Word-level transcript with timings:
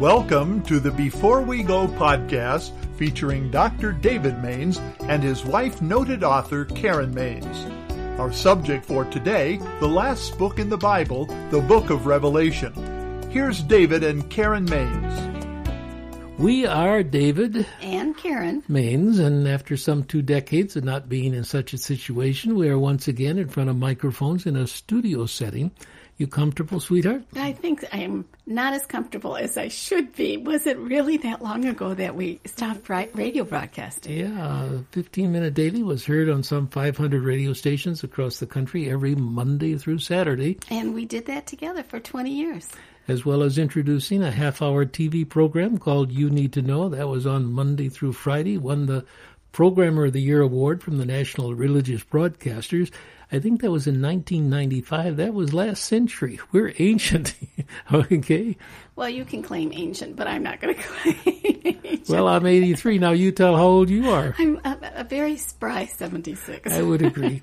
Welcome 0.00 0.60
to 0.64 0.78
the 0.78 0.90
Before 0.90 1.40
We 1.40 1.62
Go 1.62 1.88
podcast 1.88 2.70
featuring 2.98 3.50
Dr. 3.50 3.92
David 3.92 4.42
Mains 4.42 4.76
and 5.00 5.22
his 5.22 5.42
wife, 5.42 5.80
noted 5.80 6.22
author 6.22 6.66
Karen 6.66 7.14
Mains. 7.14 7.64
Our 8.20 8.30
subject 8.30 8.84
for 8.84 9.06
today, 9.06 9.56
the 9.80 9.88
last 9.88 10.36
book 10.36 10.58
in 10.58 10.68
the 10.68 10.76
Bible, 10.76 11.24
the 11.50 11.62
book 11.62 11.88
of 11.88 12.04
Revelation. 12.04 12.74
Here's 13.30 13.62
David 13.62 14.04
and 14.04 14.28
Karen 14.28 14.66
Mains. 14.66 16.38
We 16.38 16.66
are 16.66 17.02
David 17.02 17.66
and 17.80 18.14
Karen 18.18 18.62
Mains, 18.68 19.18
and 19.18 19.48
after 19.48 19.78
some 19.78 20.04
two 20.04 20.20
decades 20.20 20.76
of 20.76 20.84
not 20.84 21.08
being 21.08 21.32
in 21.32 21.44
such 21.44 21.72
a 21.72 21.78
situation, 21.78 22.54
we 22.54 22.68
are 22.68 22.78
once 22.78 23.08
again 23.08 23.38
in 23.38 23.48
front 23.48 23.70
of 23.70 23.76
microphones 23.76 24.44
in 24.44 24.56
a 24.56 24.66
studio 24.66 25.24
setting 25.24 25.70
you 26.18 26.26
comfortable, 26.26 26.80
sweetheart? 26.80 27.24
I 27.36 27.52
think 27.52 27.84
I'm 27.92 28.24
not 28.46 28.72
as 28.72 28.86
comfortable 28.86 29.36
as 29.36 29.58
I 29.58 29.68
should 29.68 30.14
be. 30.14 30.38
Was 30.38 30.66
it 30.66 30.78
really 30.78 31.18
that 31.18 31.42
long 31.42 31.66
ago 31.66 31.92
that 31.92 32.14
we 32.14 32.40
stopped 32.46 32.88
radio 32.88 33.44
broadcasting? 33.44 34.16
Yeah, 34.16 34.68
15 34.92 35.30
Minute 35.30 35.54
Daily 35.54 35.82
was 35.82 36.06
heard 36.06 36.30
on 36.30 36.42
some 36.42 36.68
500 36.68 37.22
radio 37.22 37.52
stations 37.52 38.02
across 38.02 38.38
the 38.38 38.46
country 38.46 38.88
every 38.88 39.14
Monday 39.14 39.76
through 39.76 39.98
Saturday. 39.98 40.58
And 40.70 40.94
we 40.94 41.04
did 41.04 41.26
that 41.26 41.46
together 41.46 41.82
for 41.82 42.00
20 42.00 42.30
years. 42.30 42.68
As 43.08 43.24
well 43.24 43.42
as 43.42 43.58
introducing 43.58 44.22
a 44.22 44.32
half 44.32 44.62
hour 44.62 44.84
TV 44.84 45.28
program 45.28 45.78
called 45.78 46.10
You 46.10 46.30
Need 46.30 46.54
to 46.54 46.62
Know. 46.62 46.88
That 46.88 47.08
was 47.08 47.26
on 47.26 47.52
Monday 47.52 47.88
through 47.88 48.14
Friday, 48.14 48.56
won 48.56 48.86
the 48.86 49.04
Programmer 49.52 50.06
of 50.06 50.12
the 50.12 50.20
Year 50.20 50.40
award 50.40 50.82
from 50.82 50.98
the 50.98 51.06
National 51.06 51.54
Religious 51.54 52.02
Broadcasters. 52.04 52.90
I 53.32 53.40
think 53.40 53.60
that 53.60 53.70
was 53.70 53.86
in 53.86 54.00
1995. 54.00 55.16
That 55.16 55.34
was 55.34 55.52
last 55.52 55.84
century. 55.84 56.38
We're 56.52 56.72
ancient. 56.78 57.34
okay. 57.92 58.56
Well, 58.94 59.08
you 59.08 59.24
can 59.24 59.42
claim 59.42 59.72
ancient, 59.74 60.16
but 60.16 60.26
I'm 60.26 60.42
not 60.42 60.60
going 60.60 60.74
to 60.76 60.82
claim 60.82 61.76
ancient. 61.84 62.08
Well, 62.08 62.28
I'm 62.28 62.46
83. 62.46 62.98
Now 62.98 63.12
you 63.12 63.32
tell 63.32 63.56
how 63.56 63.64
old 63.64 63.90
you 63.90 64.10
are. 64.10 64.34
I'm 64.38 64.60
a, 64.64 64.78
a 64.96 65.04
very 65.04 65.36
spry 65.36 65.86
76. 65.86 66.70
I 66.72 66.82
would 66.82 67.02
agree. 67.02 67.42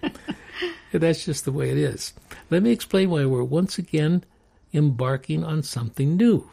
That's 0.92 1.25
just 1.25 1.45
the 1.45 1.52
way 1.52 1.70
it 1.70 1.78
is. 1.78 2.14
Let 2.50 2.64
me 2.64 2.72
explain 2.72 3.09
why 3.09 3.25
we're 3.25 3.44
once 3.44 3.78
again 3.78 4.23
embarking 4.73 5.44
on 5.44 5.64
something 5.64 6.16
new. 6.16 6.50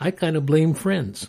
I 0.00 0.10
kind 0.10 0.36
of 0.36 0.46
blame 0.46 0.74
friends. 0.74 1.28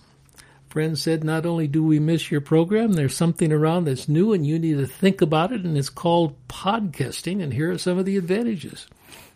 Friends 0.69 1.01
said, 1.01 1.23
not 1.23 1.47
only 1.47 1.67
do 1.67 1.83
we 1.83 1.99
miss 1.99 2.29
your 2.29 2.41
program, 2.41 2.93
there's 2.93 3.17
something 3.17 3.51
around 3.51 3.85
that's 3.85 4.07
new 4.07 4.33
and 4.33 4.45
you 4.45 4.59
need 4.59 4.77
to 4.77 4.85
think 4.85 5.19
about 5.19 5.51
it, 5.51 5.65
and 5.65 5.75
it's 5.75 5.89
called 5.89 6.35
podcasting, 6.47 7.41
and 7.41 7.51
here 7.51 7.71
are 7.71 7.77
some 7.79 7.97
of 7.97 8.05
the 8.05 8.17
advantages. 8.17 8.85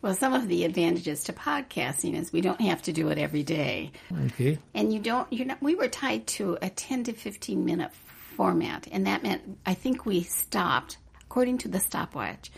Well, 0.04 0.14
some 0.14 0.34
of 0.34 0.48
the 0.48 0.64
advantages 0.64 1.24
to 1.24 1.34
podcasting 1.34 2.14
is 2.14 2.32
we 2.32 2.42
don't 2.42 2.62
have 2.62 2.84
to 2.84 2.94
do 2.94 3.10
it 3.10 3.18
every 3.18 3.42
day. 3.42 3.92
Okay. 4.26 4.60
And 4.76 4.94
you 4.94 5.00
don't, 5.00 5.32
you're 5.34 5.48
not, 5.48 5.62
we 5.62 5.74
were 5.74 5.88
tied 5.88 6.28
to 6.28 6.58
a 6.62 6.70
10 6.70 7.06
to 7.06 7.14
15 7.14 7.66
minute 7.66 7.92
format, 7.94 8.88
and 8.92 9.08
that 9.08 9.24
meant 9.24 9.58
I 9.66 9.74
think 9.74 10.06
we 10.06 10.22
stopped, 10.22 10.98
according 11.22 11.60
to 11.60 11.68
the 11.68 11.80
stopwatch, 11.80 12.52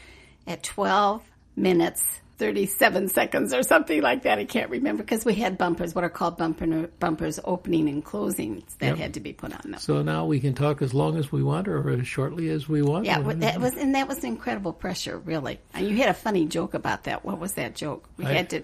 at 0.47 0.63
12 0.63 1.23
minutes 1.55 2.03
37 2.37 3.07
seconds 3.09 3.53
or 3.53 3.63
something 3.63 4.01
like 4.01 4.23
that. 4.23 4.39
I 4.39 4.45
can't 4.45 4.69
remember 4.69 5.03
because 5.03 5.23
we 5.23 5.35
had 5.35 5.57
bumpers, 5.57 5.95
what 5.95 6.03
are 6.03 6.09
called 6.09 6.37
bumper, 6.37 6.87
bumpers, 6.99 7.39
opening 7.43 7.87
and 7.87 8.03
closing 8.03 8.63
that 8.79 8.87
yep. 8.87 8.97
had 8.97 9.13
to 9.13 9.19
be 9.21 9.31
put 9.31 9.53
on 9.53 9.71
them. 9.71 9.79
So 9.79 10.01
now 10.01 10.25
we 10.25 10.39
can 10.39 10.53
talk 10.53 10.81
as 10.81 10.93
long 10.93 11.17
as 11.17 11.31
we 11.31 11.43
want 11.43 11.67
or 11.67 11.89
as 11.89 12.07
shortly 12.07 12.49
as 12.49 12.67
we 12.67 12.81
want. 12.81 13.05
Yeah, 13.05 13.21
that 13.21 13.59
was 13.59 13.75
and 13.75 13.95
that 13.95 14.07
was 14.07 14.23
incredible 14.23 14.73
pressure, 14.73 15.17
really. 15.17 15.59
And 15.73 15.87
you 15.87 15.95
had 15.97 16.09
a 16.09 16.13
funny 16.13 16.45
joke 16.45 16.73
about 16.73 17.05
that. 17.05 17.23
What 17.23 17.39
was 17.39 17.53
that 17.53 17.75
joke? 17.75 18.09
We 18.17 18.25
I, 18.25 18.33
had 18.33 18.49
to 18.49 18.63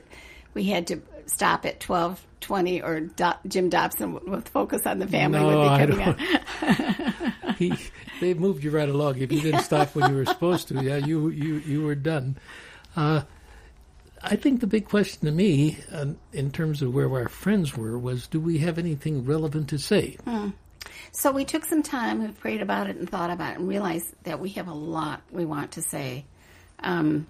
we 0.53 0.65
had 0.65 0.87
to 0.87 1.01
stop 1.27 1.65
at 1.65 1.79
12:20 1.79 2.83
or 2.83 2.99
Do- 2.99 3.47
Jim 3.47 3.69
Dobson 3.69 4.19
with 4.29 4.49
Focus 4.49 4.85
on 4.85 4.99
the 4.99 5.07
Family 5.07 5.39
no, 5.39 5.59
would 5.59 5.63
be 5.63 5.85
coming 5.85 7.31
on. 7.41 7.55
he, 7.57 7.73
they 8.19 8.33
moved 8.33 8.63
you 8.63 8.71
right 8.71 8.89
along. 8.89 9.19
If 9.19 9.31
you 9.31 9.39
didn't 9.39 9.63
stop 9.63 9.95
when 9.95 10.11
you 10.11 10.17
were 10.17 10.25
supposed 10.25 10.67
to, 10.69 10.83
yeah, 10.83 10.97
you 10.97 11.29
you 11.29 11.55
you 11.59 11.83
were 11.83 11.95
done. 11.95 12.37
Uh, 12.95 13.21
I 14.23 14.35
think 14.35 14.59
the 14.59 14.67
big 14.67 14.87
question 14.87 15.25
to 15.25 15.31
me, 15.31 15.77
uh, 15.91 16.07
in 16.31 16.51
terms 16.51 16.81
of 16.81 16.93
where 16.93 17.11
our 17.11 17.29
friends 17.29 17.75
were, 17.75 17.97
was 17.97 18.27
do 18.27 18.39
we 18.39 18.59
have 18.59 18.77
anything 18.77 19.25
relevant 19.25 19.69
to 19.69 19.79
say? 19.79 20.17
Hmm. 20.23 20.49
So 21.11 21.31
we 21.31 21.45
took 21.45 21.65
some 21.65 21.83
time 21.83 22.21
and 22.21 22.37
prayed 22.39 22.61
about 22.61 22.89
it 22.89 22.95
and 22.95 23.09
thought 23.09 23.31
about 23.31 23.53
it 23.53 23.59
and 23.59 23.67
realized 23.67 24.13
that 24.23 24.39
we 24.39 24.49
have 24.51 24.67
a 24.67 24.73
lot 24.73 25.21
we 25.31 25.45
want 25.45 25.71
to 25.73 25.81
say. 25.81 26.25
Um, 26.79 27.27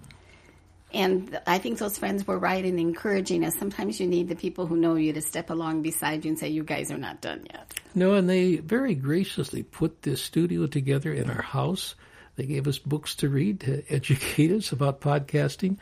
and 0.92 1.40
I 1.46 1.58
think 1.58 1.78
those 1.78 1.98
friends 1.98 2.26
were 2.26 2.38
right 2.38 2.64
in 2.64 2.78
encouraging 2.78 3.44
us. 3.44 3.56
Sometimes 3.56 3.98
you 3.98 4.06
need 4.06 4.28
the 4.28 4.36
people 4.36 4.66
who 4.66 4.76
know 4.76 4.94
you 4.96 5.14
to 5.14 5.22
step 5.22 5.48
along 5.48 5.82
beside 5.82 6.24
you 6.24 6.30
and 6.30 6.38
say, 6.38 6.48
You 6.48 6.64
guys 6.64 6.90
are 6.90 6.98
not 6.98 7.22
done 7.22 7.46
yet. 7.50 7.72
No, 7.94 8.14
and 8.14 8.28
they 8.28 8.56
very 8.56 8.94
graciously 8.94 9.62
put 9.62 10.02
this 10.02 10.22
studio 10.22 10.66
together 10.66 11.12
in 11.12 11.30
our 11.30 11.42
house. 11.42 11.94
They 12.36 12.44
gave 12.44 12.68
us 12.68 12.78
books 12.78 13.14
to 13.16 13.28
read 13.28 13.60
to 13.60 13.82
educate 13.88 14.52
us 14.52 14.72
about 14.72 15.00
podcasting 15.00 15.78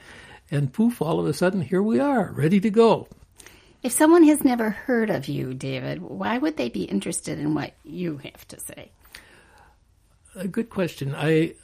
and 0.51 0.73
poof, 0.73 1.01
all 1.01 1.21
of 1.21 1.27
a 1.27 1.33
sudden, 1.33 1.61
here 1.61 1.83
we 1.83 2.01
are, 2.01 2.33
ready 2.33 2.61
to 2.61 2.71
go. 2.71 3.09
If 3.83 3.93
someone 3.93 4.25
has 4.25 4.45
never 4.45 4.71
heard 4.71 5.09
of 5.09 5.29
you, 5.29 5.55
David, 5.55 6.03
why 6.03 6.37
would 6.37 6.57
they 6.57 6.69
be 6.69 6.85
interested 6.85 7.39
in 7.39 7.55
what 7.55 7.73
you 7.85 8.19
have 8.19 8.47
to 8.49 8.61
say? 8.61 8.91
A 10.35 10.47
good 10.47 10.69
question. 10.69 11.15
I 11.15 11.55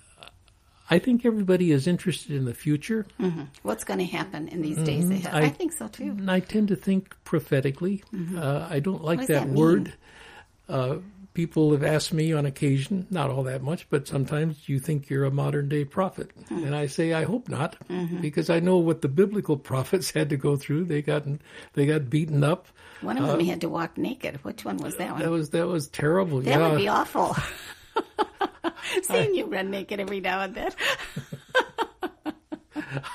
I 0.89 0.99
think 0.99 1.27
everybody 1.27 1.73
is 1.73 1.87
interested 1.87 2.33
in 2.37 2.45
the 2.45 2.55
future. 2.55 3.07
Mm-hmm. 3.21 3.43
What's 3.63 3.85
going 3.85 3.99
to 3.99 4.05
happen 4.05 4.49
in 4.49 4.63
these 4.63 4.79
days 4.79 5.05
mm-hmm. 5.05 5.27
ahead? 5.27 5.35
I, 5.35 5.47
I, 5.47 5.49
think 5.49 5.73
so 5.73 5.89
too. 5.89 6.17
I 6.29 6.41
tend 6.41 6.69
to 6.69 6.77
think 6.77 7.17
prophetically. 7.25 8.05
Mm-hmm. 8.15 8.39
Uh, 8.39 8.69
I 8.71 8.79
don't 8.79 9.03
like 9.03 9.21
that, 9.27 9.47
that 9.47 9.49
word. 9.49 9.95
Uh, 10.69 10.99
people 11.37 11.73
have 11.73 11.85
asked 11.85 12.15
me 12.15 12.33
on 12.33 12.47
occasion, 12.47 13.07
not 13.11 13.29
all 13.29 13.43
that 13.43 13.63
much, 13.63 13.87
but 13.91 14.09
sometimes 14.09 14.71
you 14.71 14.79
think 14.81 15.11
you're 15.11 15.27
a 15.27 15.31
modern 15.31 15.69
day 15.69 15.85
prophet. 15.85 16.31
Mm-hmm. 16.45 16.65
And 16.65 16.75
I 16.75 16.87
say, 16.87 17.13
I 17.13 17.25
hope 17.25 17.51
not, 17.51 17.77
mm-hmm. 17.91 18.23
because 18.23 18.49
I 18.49 18.59
know 18.59 18.79
what 18.79 19.03
the 19.03 19.09
biblical 19.09 19.57
prophets 19.71 20.11
had 20.11 20.31
to 20.31 20.39
go 20.39 20.57
through. 20.57 20.87
They 20.87 21.03
got, 21.03 21.25
they 21.75 21.85
got 21.85 22.09
beaten 22.09 22.43
up. 22.43 22.69
One 23.03 23.19
of 23.19 23.27
them 23.27 23.39
uh, 23.39 23.45
had 23.45 23.61
to 23.61 23.69
walk 23.69 23.99
naked. 23.99 24.43
Which 24.45 24.65
one 24.65 24.79
was 24.79 24.97
that 24.97 25.13
one? 25.13 25.21
That 25.21 25.31
was, 25.31 25.51
that 25.51 25.67
was 25.67 25.89
terrible. 25.89 26.41
That 26.41 26.59
yeah. 26.59 26.71
would 26.71 26.79
be 26.79 26.89
awful. 26.89 27.37
Seeing 29.03 29.31
I, 29.31 29.35
you 29.35 29.45
run 29.45 29.71
naked 29.71 30.01
every 30.01 30.21
now 30.21 30.41
and 30.41 30.55
then. 30.55 30.71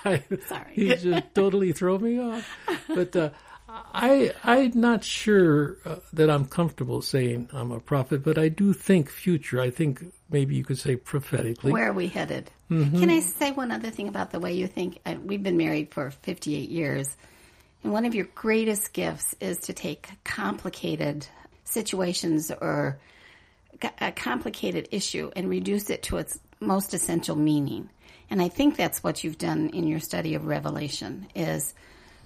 I, 0.06 0.24
Sorry. 0.46 0.74
He 0.74 0.96
just 0.96 1.34
totally 1.34 1.72
throw 1.72 1.98
me 1.98 2.20
off. 2.20 2.48
But, 2.88 3.16
uh, 3.16 3.30
I 3.94 4.34
I'm 4.44 4.72
not 4.76 5.04
sure 5.04 5.78
uh, 5.86 5.98
that 6.14 6.30
I'm 6.30 6.46
comfortable 6.46 7.02
saying 7.02 7.50
I'm 7.54 7.72
a 7.72 7.80
prophet, 7.80 8.24
but 8.24 8.38
I 8.38 8.50
do 8.50 8.74
think 8.74 9.10
future. 9.10 9.60
I 9.60 9.70
think 9.70 10.06
maybe 10.30 10.56
you 10.56 10.64
could 10.64 10.78
say 10.78 10.96
prophetically. 10.96 11.72
Where 11.72 11.90
are 11.90 11.94
we 11.94 12.08
headed? 12.08 12.50
Mm-hmm. 12.70 13.00
Can 13.00 13.10
I 13.10 13.20
say 13.20 13.52
one 13.52 13.72
other 13.72 13.90
thing 13.90 14.08
about 14.08 14.32
the 14.32 14.40
way 14.40 14.54
you 14.54 14.68
think? 14.68 15.00
We've 15.24 15.44
been 15.44 15.58
married 15.58 15.94
for 15.94 16.12
58 16.12 16.70
years, 16.70 17.16
and 17.84 17.92
one 17.92 18.06
of 18.06 18.16
your 18.16 18.28
greatest 18.36 18.94
gifts 18.94 19.36
is 19.40 19.58
to 19.60 19.74
take 19.74 20.10
complicated 20.24 21.28
situations 21.66 22.52
or 22.52 23.00
a 24.00 24.12
complicated 24.12 24.88
issue 24.92 25.32
and 25.36 25.50
reduce 25.50 25.90
it 25.90 26.04
to 26.04 26.18
its 26.18 26.40
most 26.60 26.94
essential 26.94 27.36
meaning. 27.36 27.90
And 28.30 28.42
I 28.42 28.48
think 28.48 28.78
that's 28.78 29.04
what 29.04 29.24
you've 29.24 29.38
done 29.38 29.70
in 29.70 29.88
your 29.88 30.00
study 30.00 30.36
of 30.36 30.46
Revelation 30.46 31.28
is 31.36 31.74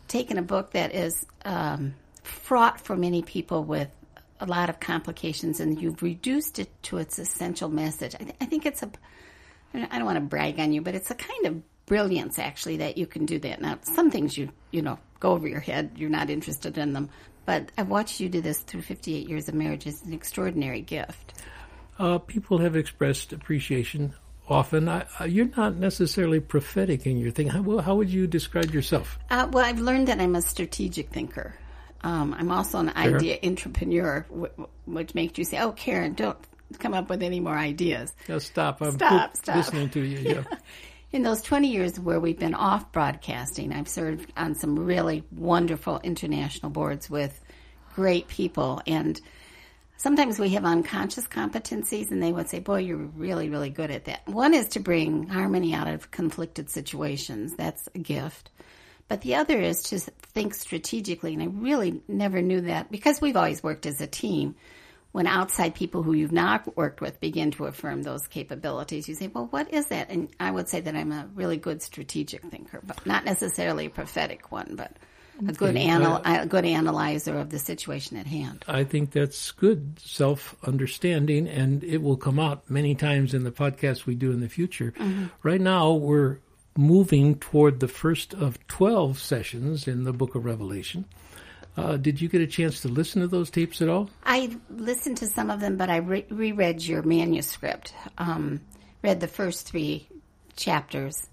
taken 0.08 0.38
a 0.38 0.42
book 0.42 0.72
that 0.72 0.94
is 0.94 1.26
um, 1.44 1.96
fraught 2.24 2.82
for 2.82 2.96
many 2.96 3.22
people 3.22 3.64
with 3.64 3.90
a 4.40 4.46
lot 4.46 4.70
of 4.70 4.80
complications, 4.80 5.60
and 5.60 5.82
you've 5.82 6.02
reduced 6.02 6.60
it 6.60 6.70
to 6.84 6.98
its 6.98 7.18
essential 7.20 7.70
message. 7.70 8.16
I, 8.16 8.24
th- 8.24 8.36
I 8.42 8.46
think 8.46 8.66
it's 8.66 8.84
a. 8.84 8.90
I 9.74 9.98
don't 9.98 10.06
want 10.06 10.18
to 10.18 10.22
brag 10.22 10.60
on 10.60 10.72
you, 10.72 10.82
but 10.82 10.96
it's 10.96 11.12
a 11.12 11.16
kind 11.16 11.46
of 11.48 11.86
brilliance 11.86 12.40
actually 12.40 12.78
that 12.78 12.98
you 12.98 13.06
can 13.06 13.26
do 13.26 13.40
that. 13.40 13.62
Now, 13.62 13.80
some 13.84 14.10
things 14.10 14.38
you 14.38 14.50
you 14.72 14.82
know 14.82 15.00
go 15.20 15.32
over 15.32 15.48
your 15.48 15.60
head. 15.60 15.92
You're 15.96 16.10
not 16.10 16.30
interested 16.30 16.78
in 16.78 16.94
them, 16.94 17.10
but 17.46 17.72
I've 17.78 17.90
watched 17.90 18.20
you 18.20 18.30
do 18.30 18.42
this 18.42 18.60
through 18.60 18.82
58 18.82 19.28
years 19.28 19.48
of 19.48 19.56
marriage. 19.56 19.88
It's 19.88 20.04
an 20.04 20.14
extraordinary 20.14 20.82
gift. 20.82 21.34
Uh, 21.98 22.18
people 22.18 22.58
have 22.58 22.76
expressed 22.76 23.32
appreciation 23.32 24.14
often. 24.48 24.90
I, 24.90 25.06
you're 25.26 25.50
not 25.58 25.76
necessarily 25.76 26.40
prophetic 26.40 27.06
in 27.06 27.18
your 27.18 27.32
thing. 27.32 27.48
How, 27.48 27.78
how 27.80 27.96
would 27.96 28.10
you 28.10 28.28
describe 28.28 28.72
yourself? 28.72 29.20
Uh, 29.30 29.48
well, 29.52 29.66
I've 29.66 29.80
learned 29.80 30.08
that 30.08 30.20
I'm 30.20 30.36
a 30.36 30.42
strategic 30.42 31.10
thinker. 31.10 31.56
Um, 32.02 32.36
I'm 32.38 32.52
also 32.52 32.80
an 32.80 32.94
sure. 32.96 33.16
idea 33.16 33.40
entrepreneur, 33.44 34.26
which 34.86 35.16
makes 35.16 35.38
you 35.40 35.44
say, 35.44 35.60
"Oh, 35.60 35.72
Karen, 35.72 36.14
don't 36.14 36.38
come 36.80 36.94
up 36.94 37.10
with 37.10 37.24
any 37.24 37.40
more 37.40 37.58
ideas." 37.58 38.14
No, 38.30 38.38
stop. 38.38 38.82
I'm 38.82 38.92
stop, 38.92 39.36
stop. 39.36 39.56
listening 39.56 39.90
to 39.90 40.02
you. 40.02 40.20
Yeah. 40.20 40.44
In 41.12 41.24
those 41.24 41.42
20 41.42 41.70
years 41.70 42.00
where 42.00 42.20
we've 42.20 42.38
been 42.38 42.54
off 42.54 42.92
broadcasting, 42.92 43.72
I've 43.72 43.88
served 43.88 44.34
on 44.36 44.54
some 44.54 44.78
really 44.78 45.24
wonderful 45.32 46.02
international 46.04 46.72
boards 46.72 47.10
with 47.10 47.40
great 47.96 48.28
people 48.28 48.82
and 48.86 49.20
sometimes 49.98 50.40
we 50.40 50.50
have 50.50 50.66
unconscious 50.66 51.28
competencies 51.28 52.12
and 52.12 52.22
they 52.22 52.32
would 52.32 52.50
say 52.50 52.60
boy 52.60 52.80
you're 52.80 52.98
really 52.98 53.50
really 53.50 53.70
good 53.70 53.92
at 53.92 54.06
that 54.06 54.28
one 54.28 54.54
is 54.54 54.68
to 54.68 54.80
bring 54.80 55.28
harmony 55.28 55.74
out 55.74 55.88
of 55.88 56.12
conflicted 56.12 56.70
situations 56.70 57.54
that's 57.56 57.88
a 57.96 58.00
gift 58.00 58.50
But 59.08 59.22
the 59.22 59.36
other 59.36 59.60
is 59.60 59.84
to 59.84 60.00
think 60.00 60.54
strategically. 60.56 61.34
And 61.34 61.44
I 61.44 61.48
really 61.48 62.02
never 62.08 62.42
knew 62.42 62.62
that 62.62 62.92
because 62.92 63.22
we've 63.22 63.38
always 63.38 63.64
worked 63.64 63.86
as 63.86 64.02
a 64.02 64.08
team. 64.08 64.56
When 65.12 65.28
outside 65.28 65.76
people 65.76 66.04
who 66.04 66.12
you've 66.12 66.34
not 66.34 66.76
worked 66.76 67.00
with 67.00 67.22
begin 67.22 67.52
to 67.52 67.68
affirm 67.68 68.04
those 68.04 68.28
capabilities, 68.28 69.08
you 69.08 69.16
say, 69.16 69.28
well, 69.28 69.48
what 69.50 69.74
is 69.74 69.86
that? 69.88 70.10
And 70.10 70.28
I 70.42 70.52
would 70.52 70.68
say 70.68 70.82
that 70.82 70.96
I'm 70.96 71.14
a 71.14 71.30
really 71.34 71.56
good 71.56 71.82
strategic 71.82 72.44
thinker, 72.44 72.82
but 72.84 73.06
not 73.06 73.24
necessarily 73.24 73.86
a 73.86 73.90
prophetic 73.90 74.52
one, 74.52 74.74
but 74.76 74.98
a 75.48 75.54
good 75.54 75.76
anal- 75.76 76.22
a 76.24 76.46
good 76.46 76.66
analyzer 76.66 77.38
of 77.38 77.50
the 77.50 77.60
situation 77.60 78.18
at 78.18 78.28
hand. 78.28 78.64
I 78.68 78.84
think 78.84 79.12
that's 79.12 79.52
good 79.52 80.00
self 80.00 80.56
understanding, 80.64 81.48
and 81.48 81.84
it 81.84 82.02
will 82.02 82.18
come 82.18 82.40
out 82.40 82.70
many 82.70 82.96
times 82.96 83.34
in 83.34 83.44
the 83.44 83.52
podcast 83.52 84.06
we 84.06 84.16
do 84.16 84.32
in 84.32 84.40
the 84.40 84.50
future. 84.50 84.94
Mm-hmm. 84.98 85.26
Right 85.44 85.62
now, 85.62 85.94
we're 85.94 86.40
moving 86.78 87.36
toward 87.36 87.80
the 87.80 87.88
first 87.88 88.34
of 88.34 88.66
12 88.68 89.20
sessions 89.20 89.88
in 89.88 90.04
the 90.04 90.14
book 90.14 90.36
of 90.36 90.46
Revelation. 90.46 91.06
Uh, 91.78 91.98
did 91.98 92.22
you 92.22 92.30
get 92.30 92.42
a 92.42 92.48
chance 92.48 92.82
to 92.82 92.88
listen 92.88 93.22
to 93.22 93.28
those 93.28 93.50
tapes 93.50 93.82
at 93.82 93.90
all? 93.90 94.10
I 94.24 94.56
listened 94.70 95.18
to 95.18 95.28
some 95.28 95.50
of 95.50 95.60
them, 95.60 95.76
but 95.78 95.90
I 95.90 95.98
re- 95.98 96.26
reread 96.30 96.82
your 96.82 97.02
manuscript, 97.02 97.94
um, 98.18 98.62
read 99.04 99.20
the 99.20 99.28
first 99.28 99.68
three 99.68 100.08
chapters. 100.56 101.28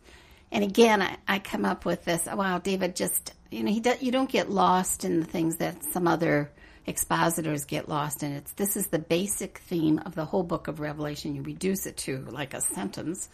And 0.52 0.62
again, 0.62 1.02
I, 1.02 1.16
I 1.26 1.38
come 1.38 1.64
up 1.64 1.84
with 1.84 2.04
this 2.04 2.26
wow, 2.26 2.58
David 2.58 2.94
just, 2.94 3.32
you 3.50 3.64
know, 3.64 3.72
he 3.72 3.80
do, 3.80 3.94
you 4.00 4.12
don't 4.12 4.30
get 4.30 4.50
lost 4.50 5.04
in 5.04 5.18
the 5.18 5.26
things 5.26 5.56
that 5.56 5.82
some 5.82 6.06
other 6.06 6.50
expositors 6.86 7.64
get 7.64 7.88
lost 7.88 8.22
in. 8.22 8.32
It's 8.32 8.52
this 8.52 8.76
is 8.76 8.88
the 8.88 8.98
basic 8.98 9.58
theme 9.58 9.98
of 10.04 10.14
the 10.14 10.26
whole 10.26 10.42
book 10.42 10.68
of 10.68 10.78
Revelation. 10.78 11.34
You 11.34 11.42
reduce 11.42 11.86
it 11.86 11.96
to 11.98 12.18
like 12.30 12.54
a 12.54 12.60
sentence, 12.60 13.28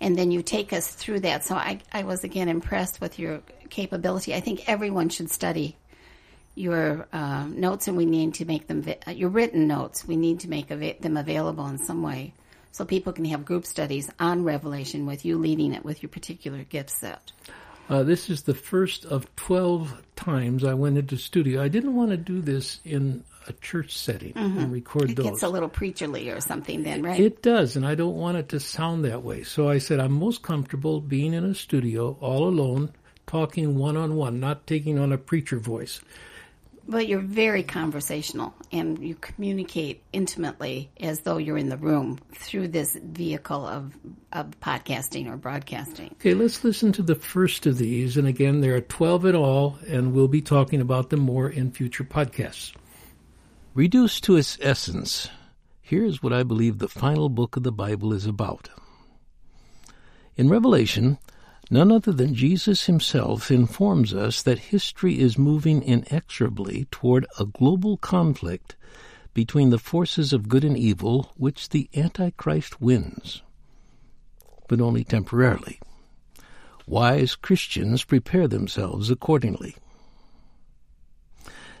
and 0.00 0.18
then 0.18 0.30
you 0.30 0.42
take 0.42 0.72
us 0.72 0.88
through 0.92 1.20
that. 1.20 1.44
So 1.44 1.54
I, 1.54 1.78
I 1.92 2.02
was 2.02 2.24
again 2.24 2.48
impressed 2.48 3.00
with 3.00 3.18
your 3.18 3.40
capability. 3.70 4.34
I 4.34 4.40
think 4.40 4.68
everyone 4.68 5.10
should 5.10 5.30
study 5.30 5.76
your 6.54 7.06
uh, 7.12 7.46
notes, 7.46 7.88
and 7.88 7.96
we 7.96 8.04
need 8.04 8.34
to 8.34 8.44
make 8.44 8.66
them 8.66 8.84
uh, 9.06 9.10
your 9.12 9.30
written 9.30 9.66
notes. 9.66 10.06
We 10.06 10.16
need 10.16 10.40
to 10.40 10.48
make 10.48 10.70
av- 10.72 11.00
them 11.00 11.16
available 11.16 11.66
in 11.66 11.78
some 11.78 12.02
way, 12.02 12.34
so 12.72 12.84
people 12.84 13.12
can 13.12 13.24
have 13.26 13.44
group 13.44 13.64
studies 13.64 14.10
on 14.18 14.44
Revelation 14.44 15.06
with 15.06 15.24
you 15.24 15.38
leading 15.38 15.72
it 15.72 15.84
with 15.84 16.02
your 16.02 16.10
particular 16.10 16.64
gift 16.64 16.90
set. 16.90 17.32
Uh, 17.88 18.02
this 18.02 18.30
is 18.30 18.42
the 18.42 18.54
first 18.54 19.04
of 19.04 19.34
12 19.36 20.02
times 20.16 20.64
I 20.64 20.74
went 20.74 20.96
into 20.96 21.16
studio. 21.16 21.62
I 21.62 21.68
didn't 21.68 21.94
want 21.94 22.10
to 22.10 22.16
do 22.16 22.40
this 22.40 22.80
in 22.84 23.24
a 23.48 23.52
church 23.52 23.98
setting 23.98 24.32
mm-hmm. 24.32 24.58
and 24.58 24.72
record 24.72 25.10
it 25.10 25.16
those. 25.16 25.26
It 25.26 25.30
gets 25.30 25.42
a 25.42 25.48
little 25.48 25.68
preacherly 25.68 26.34
or 26.34 26.40
something 26.40 26.84
then, 26.84 27.02
right? 27.02 27.18
It 27.18 27.42
does, 27.42 27.76
and 27.76 27.86
I 27.86 27.94
don't 27.94 28.16
want 28.16 28.38
it 28.38 28.48
to 28.50 28.60
sound 28.60 29.04
that 29.04 29.22
way. 29.22 29.42
So 29.42 29.68
I 29.68 29.78
said 29.78 30.00
I'm 30.00 30.12
most 30.12 30.42
comfortable 30.42 31.00
being 31.00 31.34
in 31.34 31.44
a 31.44 31.54
studio 31.54 32.16
all 32.20 32.48
alone, 32.48 32.92
talking 33.26 33.76
one 33.76 33.96
on 33.96 34.14
one, 34.14 34.40
not 34.40 34.66
taking 34.66 34.98
on 34.98 35.12
a 35.12 35.18
preacher 35.18 35.58
voice. 35.58 36.00
But 36.88 37.06
you're 37.06 37.20
very 37.20 37.62
conversational 37.62 38.54
and 38.72 38.98
you 38.98 39.14
communicate 39.14 40.02
intimately 40.12 40.90
as 41.00 41.20
though 41.20 41.36
you're 41.36 41.56
in 41.56 41.68
the 41.68 41.76
room 41.76 42.18
through 42.34 42.68
this 42.68 42.96
vehicle 43.02 43.66
of, 43.66 43.96
of 44.32 44.58
podcasting 44.60 45.30
or 45.30 45.36
broadcasting. 45.36 46.10
Okay, 46.14 46.34
let's 46.34 46.64
listen 46.64 46.92
to 46.92 47.02
the 47.02 47.14
first 47.14 47.66
of 47.66 47.78
these. 47.78 48.16
And 48.16 48.26
again, 48.26 48.60
there 48.60 48.74
are 48.74 48.80
12 48.80 49.26
in 49.26 49.36
all, 49.36 49.78
and 49.86 50.12
we'll 50.12 50.28
be 50.28 50.42
talking 50.42 50.80
about 50.80 51.10
them 51.10 51.20
more 51.20 51.48
in 51.48 51.70
future 51.70 52.04
podcasts. 52.04 52.72
Reduced 53.74 54.24
to 54.24 54.36
its 54.36 54.58
essence, 54.60 55.28
here's 55.80 56.22
what 56.22 56.32
I 56.32 56.42
believe 56.42 56.78
the 56.78 56.88
final 56.88 57.28
book 57.28 57.56
of 57.56 57.62
the 57.62 57.72
Bible 57.72 58.12
is 58.12 58.26
about. 58.26 58.68
In 60.36 60.48
Revelation, 60.48 61.18
none 61.72 61.90
other 61.90 62.12
than 62.12 62.34
Jesus 62.34 62.84
himself 62.84 63.50
informs 63.50 64.12
us 64.12 64.42
that 64.42 64.58
history 64.58 65.18
is 65.18 65.38
moving 65.38 65.82
inexorably 65.82 66.86
toward 66.90 67.26
a 67.38 67.46
global 67.46 67.96
conflict 67.96 68.76
between 69.32 69.70
the 69.70 69.78
forces 69.78 70.34
of 70.34 70.50
good 70.50 70.64
and 70.64 70.76
evil, 70.76 71.32
which 71.38 71.70
the 71.70 71.88
Antichrist 71.96 72.82
wins, 72.82 73.40
but 74.68 74.82
only 74.82 75.02
temporarily. 75.02 75.80
Wise 76.86 77.34
Christians 77.36 78.04
prepare 78.04 78.46
themselves 78.46 79.10
accordingly. 79.10 79.74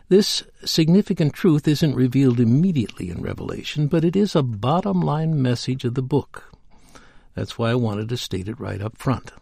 This 0.08 0.42
significant 0.64 1.34
truth 1.34 1.68
isn't 1.68 1.94
revealed 1.94 2.40
immediately 2.40 3.10
in 3.10 3.20
Revelation, 3.20 3.88
but 3.88 4.06
it 4.06 4.16
is 4.16 4.34
a 4.34 4.42
bottom 4.42 5.02
line 5.02 5.42
message 5.42 5.84
of 5.84 5.92
the 5.94 6.02
book. 6.02 6.50
That's 7.34 7.58
why 7.58 7.72
I 7.72 7.74
wanted 7.74 8.08
to 8.08 8.16
state 8.16 8.48
it 8.48 8.58
right 8.58 8.80
up 8.80 8.96
front. 8.96 9.32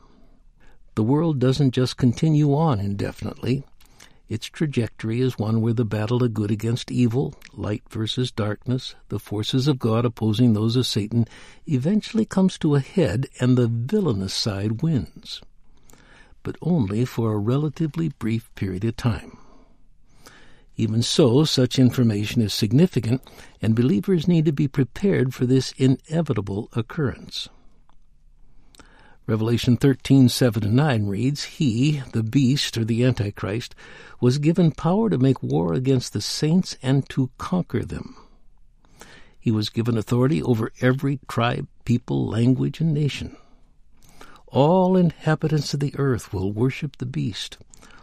The 1.01 1.05
world 1.05 1.39
doesn't 1.39 1.71
just 1.71 1.97
continue 1.97 2.55
on 2.55 2.79
indefinitely. 2.79 3.65
Its 4.29 4.45
trajectory 4.45 5.23
is 5.23 5.39
one 5.39 5.63
where 5.63 5.73
the 5.73 5.87
battle 5.87 6.23
of 6.23 6.35
good 6.35 6.51
against 6.51 6.91
evil, 6.91 7.35
light 7.55 7.83
versus 7.89 8.31
darkness, 8.31 8.95
the 9.09 9.19
forces 9.19 9.67
of 9.67 9.79
God 9.79 10.05
opposing 10.05 10.53
those 10.53 10.77
of 10.77 10.87
Satan, 10.87 11.27
eventually 11.67 12.27
comes 12.27 12.59
to 12.59 12.75
a 12.75 12.81
head 12.81 13.29
and 13.41 13.57
the 13.57 13.67
villainous 13.67 14.35
side 14.35 14.83
wins. 14.83 15.41
But 16.43 16.59
only 16.61 17.07
for 17.07 17.33
a 17.33 17.39
relatively 17.39 18.11
brief 18.11 18.55
period 18.55 18.85
of 18.85 18.97
time. 18.97 19.39
Even 20.77 21.01
so, 21.01 21.45
such 21.45 21.79
information 21.79 22.43
is 22.43 22.53
significant, 22.53 23.23
and 23.63 23.75
believers 23.75 24.29
need 24.29 24.45
to 24.45 24.53
be 24.53 24.69
prepared 24.69 25.33
for 25.33 25.47
this 25.47 25.73
inevitable 25.79 26.69
occurrence. 26.75 27.49
Revelation 29.27 29.77
13, 29.77 30.29
7 30.29 30.75
9 30.75 31.07
reads, 31.07 31.45
He, 31.45 32.03
the 32.13 32.23
beast, 32.23 32.77
or 32.77 32.85
the 32.85 33.05
Antichrist, 33.05 33.75
was 34.21 34.39
given 34.39 34.73
power 34.73 35.09
to 35.11 35.19
make 35.19 35.43
war 35.43 35.73
against 35.75 36.13
the 36.13 36.21
saints 36.21 36.77
and 36.83 37.09
to 37.11 37.31
conquer 37.39 37.85
them. 37.85 38.17
He 39.39 39.51
was 39.51 39.71
given 39.71 39.97
authority 39.97 40.43
over 40.43 40.73
every 40.81 41.21
tribe, 41.29 41.69
people, 41.85 42.27
language, 42.27 42.81
and 42.81 42.93
nation. 42.93 43.37
All 44.49 44.97
inhabitants 44.97 45.73
of 45.75 45.81
the 45.81 45.95
earth 45.97 46.33
will 46.33 46.53
worship 46.53 46.97
the 46.97 47.07
beast 47.07 47.57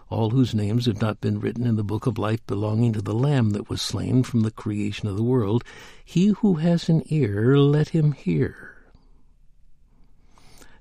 all 0.10 0.30
whose 0.30 0.56
names 0.56 0.86
have 0.86 1.02
not 1.02 1.19
been 1.19 1.40
written 1.40 1.66
in 1.68 1.75
the 1.75 1.84
book 1.84 2.06
of 2.08 2.18
life 2.18 2.46
belonging 2.48 2.94
to 2.94 3.02
the 3.02 3.14
Lamb 3.14 3.50
that 3.52 3.69
was 3.69 3.81
slain 3.81 4.24
from 4.24 4.42
the 4.42 4.52
creation 4.52 5.08
of 5.08 5.18
the 5.18 5.24
world. 5.24 5.64
He 6.04 6.28
who 6.28 6.56
has 6.56 6.88
an 6.88 7.04
ear, 7.08 7.58
let 7.58 7.90
him 7.90 8.14
hear. 8.14 8.77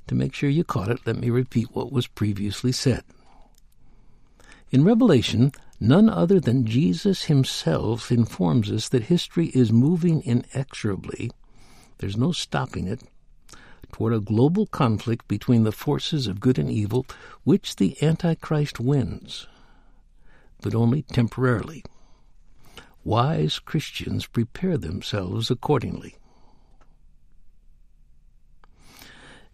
To 0.08 0.14
make 0.14 0.34
sure 0.34 0.48
you 0.48 0.64
caught 0.64 0.88
it, 0.88 1.06
let 1.06 1.16
me 1.16 1.30
repeat 1.30 1.74
what 1.74 1.92
was 1.92 2.06
previously 2.06 2.72
said. 2.72 3.02
In 4.70 4.84
Revelation, 4.84 5.52
none 5.80 6.08
other 6.08 6.40
than 6.40 6.66
Jesus 6.66 7.24
himself 7.24 8.10
informs 8.10 8.70
us 8.70 8.88
that 8.88 9.04
history 9.04 9.46
is 9.48 9.72
moving 9.72 10.22
inexorably. 10.24 11.30
There's 11.98 12.16
no 12.16 12.32
stopping 12.32 12.86
it 12.86 13.02
toward 13.92 14.12
a 14.12 14.20
global 14.20 14.66
conflict 14.66 15.26
between 15.28 15.64
the 15.64 15.72
forces 15.72 16.26
of 16.26 16.40
good 16.40 16.58
and 16.58 16.70
evil, 16.70 17.06
which 17.44 17.76
the 17.76 17.96
Antichrist 18.02 18.78
wins, 18.78 19.46
but 20.60 20.74
only 20.74 21.02
temporarily. 21.02 21.84
Wise 23.04 23.58
Christians 23.58 24.26
prepare 24.26 24.76
themselves 24.76 25.50
accordingly. 25.50 26.16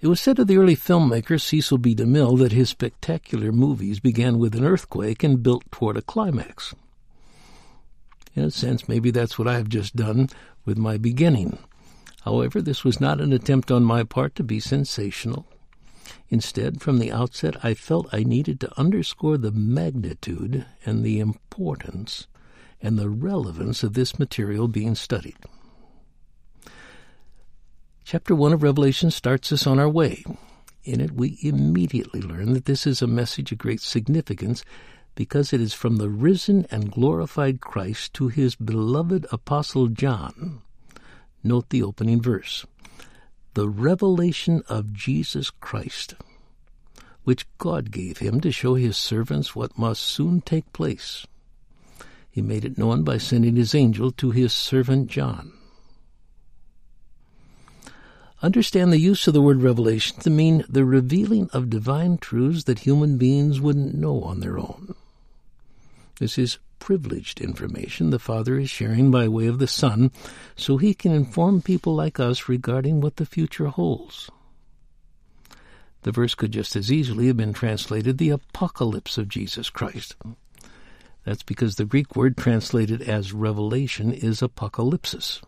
It 0.03 0.09
was 0.09 0.21
said 0.21 0.41
of 0.41 0.49
the 0.49 0.57
early 0.57 0.75
filmmaker 0.75 1.41
Cecil 1.41 1.79
B. 1.79 1.95
DeMille 1.95 2.37
that 2.41 2.51
his 2.51 2.69
spectacular 2.69 3.53
movies 3.53 4.01
began 4.01 4.37
with 4.41 4.57
an 4.57 4.65
earthquake 4.65 5.23
and 5.23 5.45
built 5.45 5.63
toward 5.71 5.97
a 5.97 6.03
climax. 6.03 6.75
In 8.35 8.43
a 8.43 8.51
sense, 8.51 8.89
maybe 8.89 9.13
that's 9.13 9.39
what 9.39 9.47
I 9.47 9.55
have 9.55 9.69
just 9.69 9.95
done 9.95 10.29
with 10.65 10.77
my 10.77 10.97
beginning. 10.97 11.57
However, 12.23 12.61
this 12.61 12.83
was 12.83 13.01
not 13.01 13.21
an 13.21 13.33
attempt 13.33 13.71
on 13.71 13.85
my 13.85 14.03
part 14.03 14.35
to 14.35 14.43
be 14.43 14.59
sensational. 14.59 15.47
Instead, 16.31 16.81
from 16.81 16.99
the 16.99 17.13
outset, 17.13 17.65
I 17.65 17.75
felt 17.75 18.13
I 18.13 18.25
needed 18.25 18.59
to 18.61 18.77
underscore 18.77 19.39
the 19.39 19.53
magnitude 19.53 20.67
and 20.85 21.05
the 21.05 21.21
importance 21.21 22.27
and 22.81 22.99
the 22.99 23.09
relevance 23.09 23.85
of 23.85 23.93
this 23.93 24.19
material 24.19 24.67
being 24.67 24.97
studied. 24.97 25.37
Chapter 28.05 28.35
1 28.35 28.53
of 28.53 28.63
Revelation 28.63 29.11
starts 29.11 29.53
us 29.53 29.67
on 29.67 29.79
our 29.79 29.89
way. 29.89 30.25
In 30.85 31.01
it, 31.01 31.13
we 31.13 31.39
immediately 31.41 32.21
learn 32.21 32.53
that 32.53 32.65
this 32.65 32.87
is 32.87 33.01
a 33.01 33.07
message 33.07 33.53
of 33.53 33.59
great 33.59 33.81
significance 33.81 34.65
because 35.15 35.53
it 35.53 35.61
is 35.61 35.73
from 35.73 35.97
the 35.97 36.09
risen 36.09 36.67
and 36.71 36.91
glorified 36.91 37.61
Christ 37.61 38.13
to 38.15 38.29
his 38.29 38.55
beloved 38.57 39.27
Apostle 39.31 39.87
John 39.89 40.63
Note 41.45 41.71
the 41.71 41.83
opening 41.83 42.21
verse. 42.21 42.67
The 43.55 43.69
revelation 43.69 44.63
of 44.69 44.93
Jesus 44.93 45.51
Christ, 45.51 46.15
which 47.25 47.47
God 47.59 47.91
gave 47.91 48.19
him 48.19 48.41
to 48.41 48.53
show 48.53 48.75
his 48.75 48.97
servants 48.97 49.57
what 49.57 49.79
must 49.79 50.03
soon 50.03 50.41
take 50.41 50.73
place. 50.73 51.27
He 52.31 52.43
made 52.43 52.65
it 52.65 52.79
known 52.79 53.03
by 53.03 53.19
sending 53.19 53.57
his 53.57 53.75
angel 53.75 54.11
to 54.13 54.31
his 54.31 54.53
servant 54.53 55.09
John. 55.09 55.53
Understand 58.43 58.93
the 58.93 58.99
use 58.99 59.29
of 59.29 59.35
the 59.35 59.41
word 59.41 59.63
revelation 59.63 60.19
to 60.21 60.29
mean 60.31 60.65
the 60.69 60.85
revealing 60.85 61.49
of 61.53 61.71
divine 61.71 62.19
truths 62.19 62.65
that 62.65 62.81
human 62.81 63.17
beings 63.17 63.61
wouldn't 63.61 63.95
know 63.95 64.21
on 64.23 64.41
their 64.41 64.59
own. 64.59 64.97
This 66.19 66.37
is 66.37 66.59
privileged 66.81 67.41
information 67.41 68.11
the 68.11 68.19
Father 68.19 68.59
is 68.59 68.69
sharing 68.69 69.13
by 69.13 69.29
way 69.29 69.47
of 69.47 69.61
the 69.61 69.69
Son 69.69 70.11
so 70.57 70.77
he 70.77 70.93
can 70.93 71.13
inform 71.13 71.63
people 71.63 71.95
like 71.95 72.19
us 72.19 72.49
regarding 72.49 73.01
what 73.01 73.17
the 73.17 73.27
future 73.27 73.69
holds. 73.69 74.29
The 76.03 76.11
verse 76.11 76.35
could 76.35 76.51
just 76.51 76.75
as 76.75 76.91
easily 76.91 77.29
have 77.29 77.37
been 77.37 77.53
translated 77.53 78.19
the 78.19 78.31
apocalypse 78.31 79.19
of 79.19 79.29
Jesus 79.29 79.71
Christ. 79.71 80.17
That's 81.25 81.45
because 81.45 81.77
the 81.77 81.85
Greek 81.85 82.17
word 82.17 82.37
translated 82.37 83.03
as 83.03 83.33
revelation 83.33 84.13
is 84.13 84.41
apocalypsis. 84.41 85.41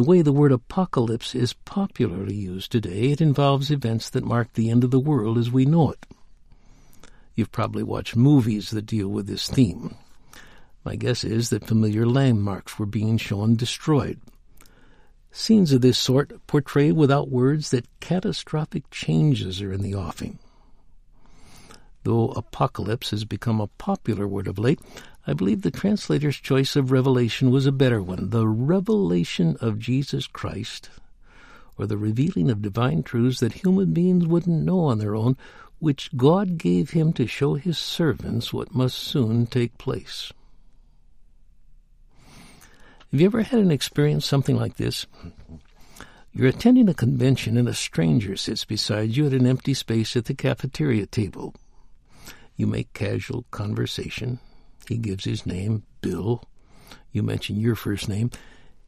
The 0.00 0.06
way 0.06 0.22
the 0.22 0.32
word 0.32 0.50
apocalypse 0.50 1.34
is 1.34 1.52
popularly 1.52 2.34
used 2.34 2.72
today, 2.72 3.10
it 3.10 3.20
involves 3.20 3.70
events 3.70 4.08
that 4.08 4.24
mark 4.24 4.54
the 4.54 4.70
end 4.70 4.82
of 4.82 4.90
the 4.90 4.98
world 4.98 5.36
as 5.36 5.50
we 5.50 5.66
know 5.66 5.90
it. 5.90 6.06
You've 7.34 7.52
probably 7.52 7.82
watched 7.82 8.16
movies 8.16 8.70
that 8.70 8.86
deal 8.86 9.08
with 9.08 9.26
this 9.26 9.46
theme. 9.46 9.94
My 10.86 10.96
guess 10.96 11.22
is 11.22 11.50
that 11.50 11.66
familiar 11.66 12.06
landmarks 12.06 12.78
were 12.78 12.86
being 12.86 13.18
shown 13.18 13.56
destroyed. 13.56 14.18
Scenes 15.32 15.70
of 15.70 15.82
this 15.82 15.98
sort 15.98 16.32
portray 16.46 16.92
without 16.92 17.28
words 17.28 17.70
that 17.70 18.00
catastrophic 18.00 18.88
changes 18.90 19.60
are 19.60 19.70
in 19.70 19.82
the 19.82 19.94
offing. 19.94 20.38
Though 22.04 22.30
apocalypse 22.30 23.10
has 23.10 23.26
become 23.26 23.60
a 23.60 23.66
popular 23.66 24.26
word 24.26 24.48
of 24.48 24.58
late, 24.58 24.80
I 25.30 25.32
believe 25.32 25.62
the 25.62 25.70
translator's 25.70 26.38
choice 26.38 26.74
of 26.74 26.90
revelation 26.90 27.52
was 27.52 27.64
a 27.64 27.70
better 27.70 28.02
one. 28.02 28.30
The 28.30 28.48
revelation 28.48 29.56
of 29.60 29.78
Jesus 29.78 30.26
Christ, 30.26 30.90
or 31.78 31.86
the 31.86 31.96
revealing 31.96 32.50
of 32.50 32.60
divine 32.60 33.04
truths 33.04 33.38
that 33.38 33.52
human 33.52 33.92
beings 33.92 34.26
wouldn't 34.26 34.64
know 34.64 34.80
on 34.80 34.98
their 34.98 35.14
own, 35.14 35.36
which 35.78 36.10
God 36.16 36.58
gave 36.58 36.90
him 36.90 37.12
to 37.12 37.28
show 37.28 37.54
his 37.54 37.78
servants 37.78 38.52
what 38.52 38.74
must 38.74 38.98
soon 38.98 39.46
take 39.46 39.78
place. 39.78 40.32
Have 43.12 43.20
you 43.20 43.26
ever 43.26 43.42
had 43.42 43.60
an 43.60 43.70
experience 43.70 44.26
something 44.26 44.56
like 44.56 44.78
this? 44.78 45.06
You're 46.32 46.48
attending 46.48 46.88
a 46.88 46.92
convention 46.92 47.56
and 47.56 47.68
a 47.68 47.74
stranger 47.74 48.36
sits 48.36 48.64
beside 48.64 49.16
you 49.16 49.28
at 49.28 49.32
an 49.32 49.46
empty 49.46 49.74
space 49.74 50.16
at 50.16 50.24
the 50.24 50.34
cafeteria 50.34 51.06
table. 51.06 51.54
You 52.56 52.66
make 52.66 52.92
casual 52.94 53.44
conversation. 53.52 54.40
He 54.90 54.98
gives 54.98 55.24
his 55.24 55.46
name, 55.46 55.84
Bill. 56.00 56.42
You 57.12 57.22
mention 57.22 57.60
your 57.60 57.76
first 57.76 58.08
name. 58.08 58.32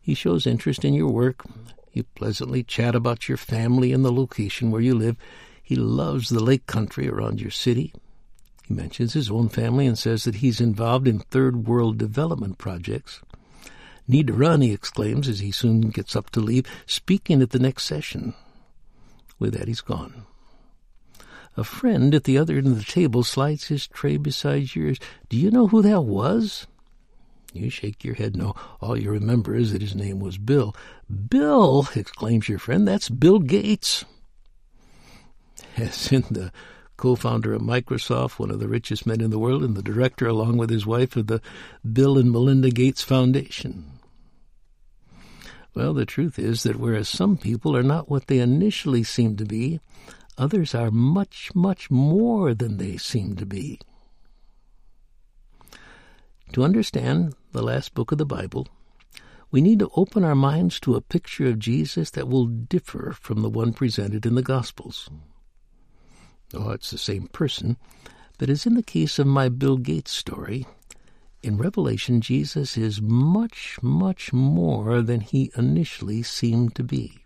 He 0.00 0.14
shows 0.14 0.48
interest 0.48 0.84
in 0.84 0.94
your 0.94 1.12
work. 1.12 1.44
You 1.92 2.02
pleasantly 2.02 2.64
chat 2.64 2.96
about 2.96 3.28
your 3.28 3.36
family 3.36 3.92
and 3.92 4.04
the 4.04 4.10
location 4.10 4.72
where 4.72 4.80
you 4.80 4.96
live. 4.96 5.16
He 5.62 5.76
loves 5.76 6.28
the 6.28 6.42
lake 6.42 6.66
country 6.66 7.08
around 7.08 7.40
your 7.40 7.52
city. 7.52 7.94
He 8.66 8.74
mentions 8.74 9.12
his 9.12 9.30
own 9.30 9.48
family 9.48 9.86
and 9.86 9.96
says 9.96 10.24
that 10.24 10.34
he's 10.42 10.60
involved 10.60 11.06
in 11.06 11.20
third 11.20 11.68
world 11.68 11.98
development 11.98 12.58
projects. 12.58 13.20
Need 14.08 14.26
to 14.26 14.32
run, 14.32 14.60
he 14.60 14.72
exclaims 14.72 15.28
as 15.28 15.38
he 15.38 15.52
soon 15.52 15.82
gets 15.82 16.16
up 16.16 16.30
to 16.30 16.40
leave, 16.40 16.66
speaking 16.84 17.40
at 17.42 17.50
the 17.50 17.60
next 17.60 17.84
session. 17.84 18.34
With 19.38 19.54
that, 19.54 19.68
he's 19.68 19.80
gone. 19.80 20.26
A 21.56 21.64
friend 21.64 22.14
at 22.14 22.24
the 22.24 22.38
other 22.38 22.56
end 22.56 22.66
of 22.68 22.78
the 22.78 22.84
table 22.84 23.22
slides 23.22 23.64
his 23.64 23.86
tray 23.86 24.16
beside 24.16 24.74
yours. 24.74 24.98
Do 25.28 25.36
you 25.36 25.50
know 25.50 25.68
who 25.68 25.82
that 25.82 26.02
was? 26.02 26.66
You 27.52 27.68
shake 27.68 28.04
your 28.04 28.14
head 28.14 28.34
no. 28.36 28.54
All 28.80 28.98
you 28.98 29.10
remember 29.10 29.54
is 29.54 29.72
that 29.72 29.82
his 29.82 29.94
name 29.94 30.18
was 30.18 30.38
Bill. 30.38 30.74
Bill, 31.28 31.86
exclaims 31.94 32.48
your 32.48 32.58
friend, 32.58 32.88
that's 32.88 33.10
Bill 33.10 33.38
Gates. 33.38 34.06
As 35.76 36.10
in 36.10 36.24
the 36.30 36.52
co-founder 36.96 37.52
of 37.52 37.60
Microsoft, 37.60 38.38
one 38.38 38.50
of 38.50 38.60
the 38.60 38.68
richest 38.68 39.06
men 39.06 39.20
in 39.20 39.30
the 39.30 39.38
world, 39.38 39.62
and 39.62 39.76
the 39.76 39.82
director, 39.82 40.26
along 40.26 40.56
with 40.56 40.70
his 40.70 40.86
wife, 40.86 41.16
of 41.16 41.26
the 41.26 41.42
Bill 41.90 42.16
and 42.16 42.30
Melinda 42.30 42.70
Gates 42.70 43.02
Foundation. 43.02 43.84
Well, 45.74 45.94
the 45.94 46.06
truth 46.06 46.38
is 46.38 46.62
that 46.62 46.76
whereas 46.76 47.08
some 47.08 47.36
people 47.36 47.76
are 47.76 47.82
not 47.82 48.10
what 48.10 48.26
they 48.26 48.38
initially 48.38 49.02
seem 49.02 49.36
to 49.36 49.44
be, 49.44 49.80
Others 50.38 50.74
are 50.74 50.90
much, 50.90 51.50
much 51.54 51.90
more 51.90 52.54
than 52.54 52.78
they 52.78 52.96
seem 52.96 53.36
to 53.36 53.46
be. 53.46 53.78
To 56.52 56.64
understand 56.64 57.34
the 57.52 57.62
last 57.62 57.94
book 57.94 58.12
of 58.12 58.18
the 58.18 58.26
Bible, 58.26 58.68
we 59.50 59.60
need 59.60 59.78
to 59.80 59.90
open 59.96 60.24
our 60.24 60.34
minds 60.34 60.80
to 60.80 60.94
a 60.94 61.00
picture 61.00 61.46
of 61.46 61.58
Jesus 61.58 62.10
that 62.10 62.28
will 62.28 62.46
differ 62.46 63.14
from 63.18 63.42
the 63.42 63.50
one 63.50 63.72
presented 63.72 64.24
in 64.24 64.34
the 64.34 64.42
Gospels. 64.42 65.08
Oh, 66.54 66.70
it's 66.70 66.90
the 66.90 66.98
same 66.98 67.28
person, 67.28 67.76
but 68.38 68.50
as 68.50 68.66
in 68.66 68.74
the 68.74 68.82
case 68.82 69.18
of 69.18 69.26
my 69.26 69.48
Bill 69.48 69.76
Gates 69.76 70.12
story, 70.12 70.66
in 71.42 71.58
Revelation, 71.58 72.20
Jesus 72.20 72.76
is 72.76 73.02
much, 73.02 73.78
much 73.82 74.32
more 74.32 75.02
than 75.02 75.20
he 75.20 75.50
initially 75.56 76.22
seemed 76.22 76.74
to 76.76 76.84
be. 76.84 77.21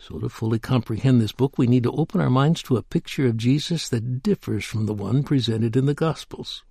So, 0.00 0.18
to 0.18 0.30
fully 0.30 0.58
comprehend 0.58 1.20
this 1.20 1.32
book, 1.32 1.58
we 1.58 1.66
need 1.66 1.82
to 1.82 1.92
open 1.92 2.22
our 2.22 2.30
minds 2.30 2.62
to 2.62 2.78
a 2.78 2.82
picture 2.82 3.26
of 3.26 3.36
Jesus 3.36 3.90
that 3.90 4.22
differs 4.22 4.64
from 4.64 4.86
the 4.86 4.94
one 4.94 5.22
presented 5.22 5.76
in 5.76 5.84
the 5.84 5.94
Gospels. 5.94 6.64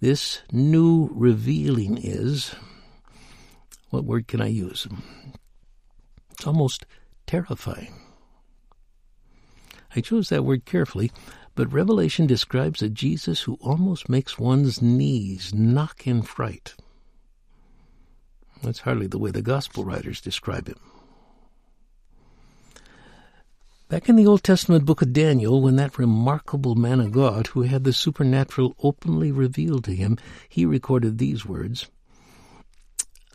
This 0.00 0.42
new 0.52 1.08
revealing 1.12 1.96
is 1.96 2.54
what 3.88 4.04
word 4.04 4.28
can 4.28 4.42
I 4.42 4.48
use? 4.48 4.86
It's 6.32 6.46
almost 6.46 6.84
terrifying. 7.26 7.94
I 9.94 10.02
chose 10.02 10.28
that 10.28 10.44
word 10.44 10.66
carefully, 10.66 11.10
but 11.54 11.72
Revelation 11.72 12.26
describes 12.26 12.82
a 12.82 12.90
Jesus 12.90 13.40
who 13.42 13.56
almost 13.62 14.10
makes 14.10 14.38
one's 14.38 14.82
knees 14.82 15.54
knock 15.54 16.06
in 16.06 16.20
fright. 16.20 16.74
That's 18.62 18.80
hardly 18.80 19.06
the 19.06 19.18
way 19.18 19.30
the 19.30 19.40
Gospel 19.40 19.84
writers 19.84 20.20
describe 20.20 20.68
him. 20.68 20.78
Back 23.88 24.08
in 24.08 24.16
the 24.16 24.26
Old 24.26 24.42
Testament 24.42 24.84
book 24.84 25.00
of 25.00 25.12
Daniel, 25.12 25.62
when 25.62 25.76
that 25.76 25.96
remarkable 25.96 26.74
man 26.74 26.98
of 26.98 27.12
God 27.12 27.46
who 27.48 27.62
had 27.62 27.84
the 27.84 27.92
supernatural 27.92 28.74
openly 28.82 29.30
revealed 29.30 29.84
to 29.84 29.94
him, 29.94 30.18
he 30.48 30.66
recorded 30.66 31.18
these 31.18 31.46
words 31.46 31.86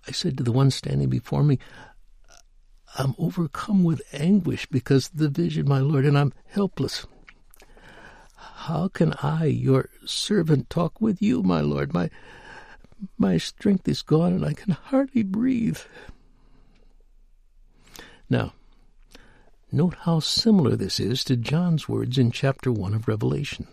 I 0.08 0.12
said 0.12 0.38
to 0.38 0.44
the 0.44 0.52
one 0.52 0.72
standing 0.72 1.08
before 1.08 1.44
me, 1.44 1.58
I'm 2.98 3.16
overcome 3.18 3.86
with 3.86 4.02
anguish 4.12 4.66
because 4.66 5.08
of 5.08 5.20
the 5.20 5.30
vision, 5.30 5.70
my 5.70 5.80
Lord, 5.80 6.06
and 6.06 6.18
I'm 6.18 6.34
helpless. 6.48 7.06
How 8.36 8.90
can 8.90 9.14
I, 9.24 9.46
your 9.46 9.90
servant, 10.06 10.70
talk 10.70 11.00
with 11.00 11.22
you, 11.22 11.44
my 11.44 11.62
Lord? 11.62 11.94
My 11.94 12.10
my 13.18 13.38
strength 13.38 13.88
is 13.88 14.02
gone 14.02 14.34
and 14.34 14.46
I 14.46 14.54
can 14.54 14.74
hardly 14.74 15.24
breathe. 15.24 15.80
Now, 18.30 18.54
Note 19.74 19.96
how 20.02 20.20
similar 20.20 20.76
this 20.76 21.00
is 21.00 21.24
to 21.24 21.38
John's 21.38 21.88
words 21.88 22.18
in 22.18 22.30
chapter 22.32 22.74
1 22.74 22.94
of 22.94 23.08
Revelation. 23.08 23.68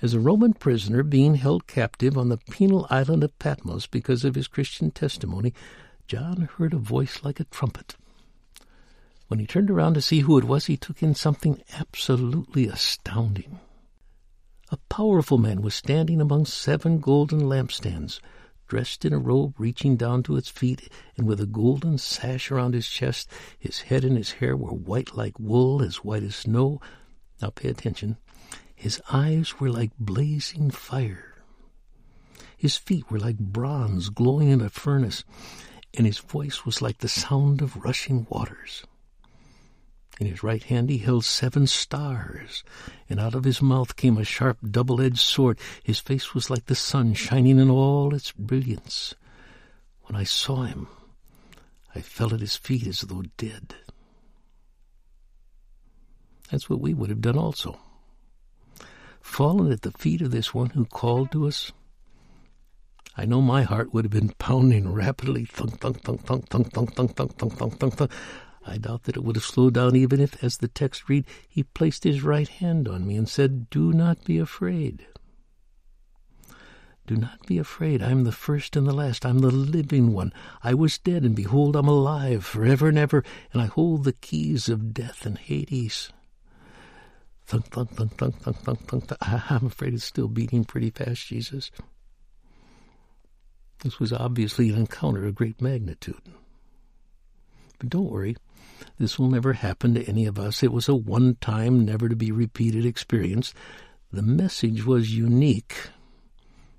As 0.00 0.14
a 0.14 0.20
Roman 0.20 0.54
prisoner 0.54 1.02
being 1.02 1.34
held 1.34 1.66
captive 1.66 2.16
on 2.16 2.28
the 2.28 2.36
penal 2.36 2.86
island 2.88 3.24
of 3.24 3.36
Patmos 3.40 3.88
because 3.88 4.24
of 4.24 4.36
his 4.36 4.46
Christian 4.46 4.92
testimony, 4.92 5.52
John 6.06 6.48
heard 6.56 6.72
a 6.72 6.78
voice 6.78 7.24
like 7.24 7.40
a 7.40 7.44
trumpet. 7.44 7.96
When 9.26 9.40
he 9.40 9.46
turned 9.46 9.72
around 9.72 9.94
to 9.94 10.00
see 10.00 10.20
who 10.20 10.38
it 10.38 10.44
was, 10.44 10.66
he 10.66 10.76
took 10.76 11.02
in 11.02 11.16
something 11.16 11.60
absolutely 11.76 12.68
astounding. 12.68 13.58
A 14.70 14.76
powerful 14.88 15.38
man 15.38 15.62
was 15.62 15.74
standing 15.74 16.20
among 16.20 16.46
seven 16.46 17.00
golden 17.00 17.40
lampstands, 17.40 18.20
dressed 18.70 19.04
in 19.04 19.12
a 19.12 19.18
robe 19.18 19.52
reaching 19.58 19.96
down 19.96 20.22
to 20.22 20.36
its 20.36 20.48
feet, 20.48 20.88
and 21.16 21.26
with 21.26 21.40
a 21.40 21.46
golden 21.46 21.98
sash 21.98 22.52
around 22.52 22.72
his 22.72 22.88
chest. 22.88 23.28
His 23.58 23.80
head 23.80 24.04
and 24.04 24.16
his 24.16 24.30
hair 24.30 24.56
were 24.56 24.72
white 24.72 25.16
like 25.16 25.38
wool, 25.40 25.82
as 25.82 26.04
white 26.04 26.22
as 26.22 26.36
snow. 26.36 26.80
Now 27.42 27.50
pay 27.50 27.68
attention. 27.68 28.16
His 28.72 29.02
eyes 29.10 29.58
were 29.58 29.70
like 29.70 29.90
blazing 29.98 30.70
fire. 30.70 31.42
His 32.56 32.76
feet 32.76 33.10
were 33.10 33.18
like 33.18 33.38
bronze 33.38 34.08
glowing 34.08 34.48
in 34.48 34.60
a 34.60 34.70
furnace, 34.70 35.24
and 35.94 36.06
his 36.06 36.18
voice 36.18 36.64
was 36.64 36.80
like 36.80 36.98
the 36.98 37.08
sound 37.08 37.60
of 37.60 37.76
rushing 37.76 38.24
waters. 38.30 38.84
In 40.20 40.26
his 40.26 40.42
right 40.42 40.62
hand 40.62 40.90
he 40.90 40.98
held 40.98 41.24
seven 41.24 41.66
stars, 41.66 42.62
and 43.08 43.18
out 43.18 43.34
of 43.34 43.44
his 43.44 43.62
mouth 43.62 43.96
came 43.96 44.18
a 44.18 44.24
sharp 44.24 44.58
double-edged 44.70 45.18
sword. 45.18 45.58
His 45.82 45.98
face 45.98 46.34
was 46.34 46.50
like 46.50 46.66
the 46.66 46.74
sun 46.74 47.14
shining 47.14 47.58
in 47.58 47.70
all 47.70 48.14
its 48.14 48.30
brilliance. 48.30 49.14
When 50.02 50.14
I 50.14 50.24
saw 50.24 50.64
him, 50.64 50.88
I 51.94 52.02
fell 52.02 52.34
at 52.34 52.40
his 52.40 52.54
feet 52.54 52.86
as 52.86 53.00
though 53.00 53.24
dead. 53.38 53.74
That's 56.50 56.68
what 56.68 56.82
we 56.82 56.92
would 56.92 57.08
have 57.08 57.22
done 57.22 57.38
also. 57.38 57.80
Fallen 59.22 59.72
at 59.72 59.82
the 59.82 59.92
feet 59.92 60.20
of 60.20 60.32
this 60.32 60.52
one 60.52 60.70
who 60.70 60.84
called 60.84 61.32
to 61.32 61.46
us. 61.46 61.72
I 63.16 63.24
know 63.24 63.40
my 63.40 63.62
heart 63.62 63.94
would 63.94 64.04
have 64.04 64.12
been 64.12 64.34
pounding 64.38 64.92
rapidly. 64.92 65.46
Thunk, 65.46 65.80
thunk, 65.80 66.02
thunk, 66.02 66.26
thunk, 66.26 66.46
thunk, 66.48 66.70
thunk, 66.72 66.92
thunk, 66.94 67.16
thunk, 67.16 67.36
thunk, 67.38 67.56
thunk, 67.56 67.78
thunk, 67.78 67.94
thunk. 67.94 68.10
I 68.66 68.78
doubt 68.78 69.04
that 69.04 69.16
it 69.16 69.24
would 69.24 69.36
have 69.36 69.44
slowed 69.44 69.74
down 69.74 69.96
even 69.96 70.20
if, 70.20 70.42
as 70.44 70.58
the 70.58 70.68
text 70.68 71.08
read, 71.08 71.24
he 71.48 71.62
placed 71.62 72.04
his 72.04 72.22
right 72.22 72.48
hand 72.48 72.88
on 72.88 73.06
me 73.06 73.16
and 73.16 73.28
said, 73.28 73.70
Do 73.70 73.92
not 73.92 74.24
be 74.24 74.38
afraid. 74.38 75.06
Do 77.06 77.16
not 77.16 77.44
be 77.46 77.58
afraid. 77.58 78.02
I 78.02 78.10
am 78.10 78.24
the 78.24 78.32
first 78.32 78.76
and 78.76 78.86
the 78.86 78.92
last. 78.92 79.26
I 79.26 79.30
am 79.30 79.38
the 79.38 79.50
living 79.50 80.12
one. 80.12 80.32
I 80.62 80.74
was 80.74 80.98
dead, 80.98 81.24
and 81.24 81.34
behold, 81.34 81.74
I'm 81.74 81.88
alive 81.88 82.44
forever 82.44 82.88
and 82.88 82.98
ever, 82.98 83.24
and 83.52 83.60
I 83.60 83.66
hold 83.66 84.04
the 84.04 84.12
keys 84.12 84.68
of 84.68 84.94
death 84.94 85.26
and 85.26 85.36
Hades. 85.36 86.12
Thunk, 87.46 87.66
thunk, 87.66 87.90
thunk, 87.96 88.16
thunk, 88.16 88.36
thunk, 88.40 88.58
thunk, 88.58 88.86
thunk. 88.86 89.06
thunk. 89.08 89.18
I'm 89.50 89.66
afraid 89.66 89.94
it's 89.94 90.04
still 90.04 90.28
beating 90.28 90.64
pretty 90.64 90.90
fast, 90.90 91.26
Jesus. 91.26 91.72
This 93.82 93.98
was 93.98 94.12
obviously 94.12 94.68
an 94.70 94.76
encounter 94.76 95.26
of 95.26 95.34
great 95.34 95.60
magnitude. 95.60 96.22
But 97.80 97.88
don't 97.88 98.10
worry, 98.10 98.36
this 98.98 99.18
will 99.18 99.30
never 99.30 99.52
happen 99.54 99.94
to 99.94 100.04
any 100.04 100.26
of 100.26 100.38
us. 100.38 100.62
It 100.62 100.72
was 100.72 100.88
a 100.88 100.94
one 100.94 101.36
time, 101.40 101.84
never 101.84 102.08
to 102.08 102.16
be 102.16 102.32
repeated 102.32 102.84
experience. 102.84 103.54
The 104.12 104.22
message 104.22 104.84
was 104.84 105.16
unique, 105.16 105.76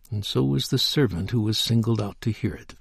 and 0.09 0.25
so 0.25 0.43
was 0.43 0.67
the 0.67 0.77
servant 0.77 1.31
who 1.31 1.41
was 1.41 1.57
singled 1.57 2.01
out 2.01 2.19
to 2.21 2.31
hear 2.31 2.53
it. 2.53 2.75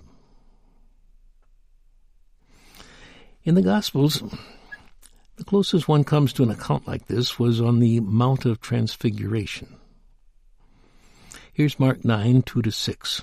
In 3.44 3.54
the 3.54 3.62
Gospels, 3.62 4.22
the 5.36 5.44
closest 5.44 5.88
one 5.88 6.04
comes 6.04 6.32
to 6.34 6.42
an 6.42 6.50
account 6.50 6.86
like 6.86 7.06
this 7.06 7.38
was 7.38 7.60
on 7.60 7.78
the 7.78 8.00
Mount 8.00 8.44
of 8.44 8.60
Transfiguration. 8.60 9.76
Here's 11.52 11.80
Mark 11.80 12.04
9, 12.04 12.42
2 12.42 12.62
to 12.62 12.70
6. 12.70 13.22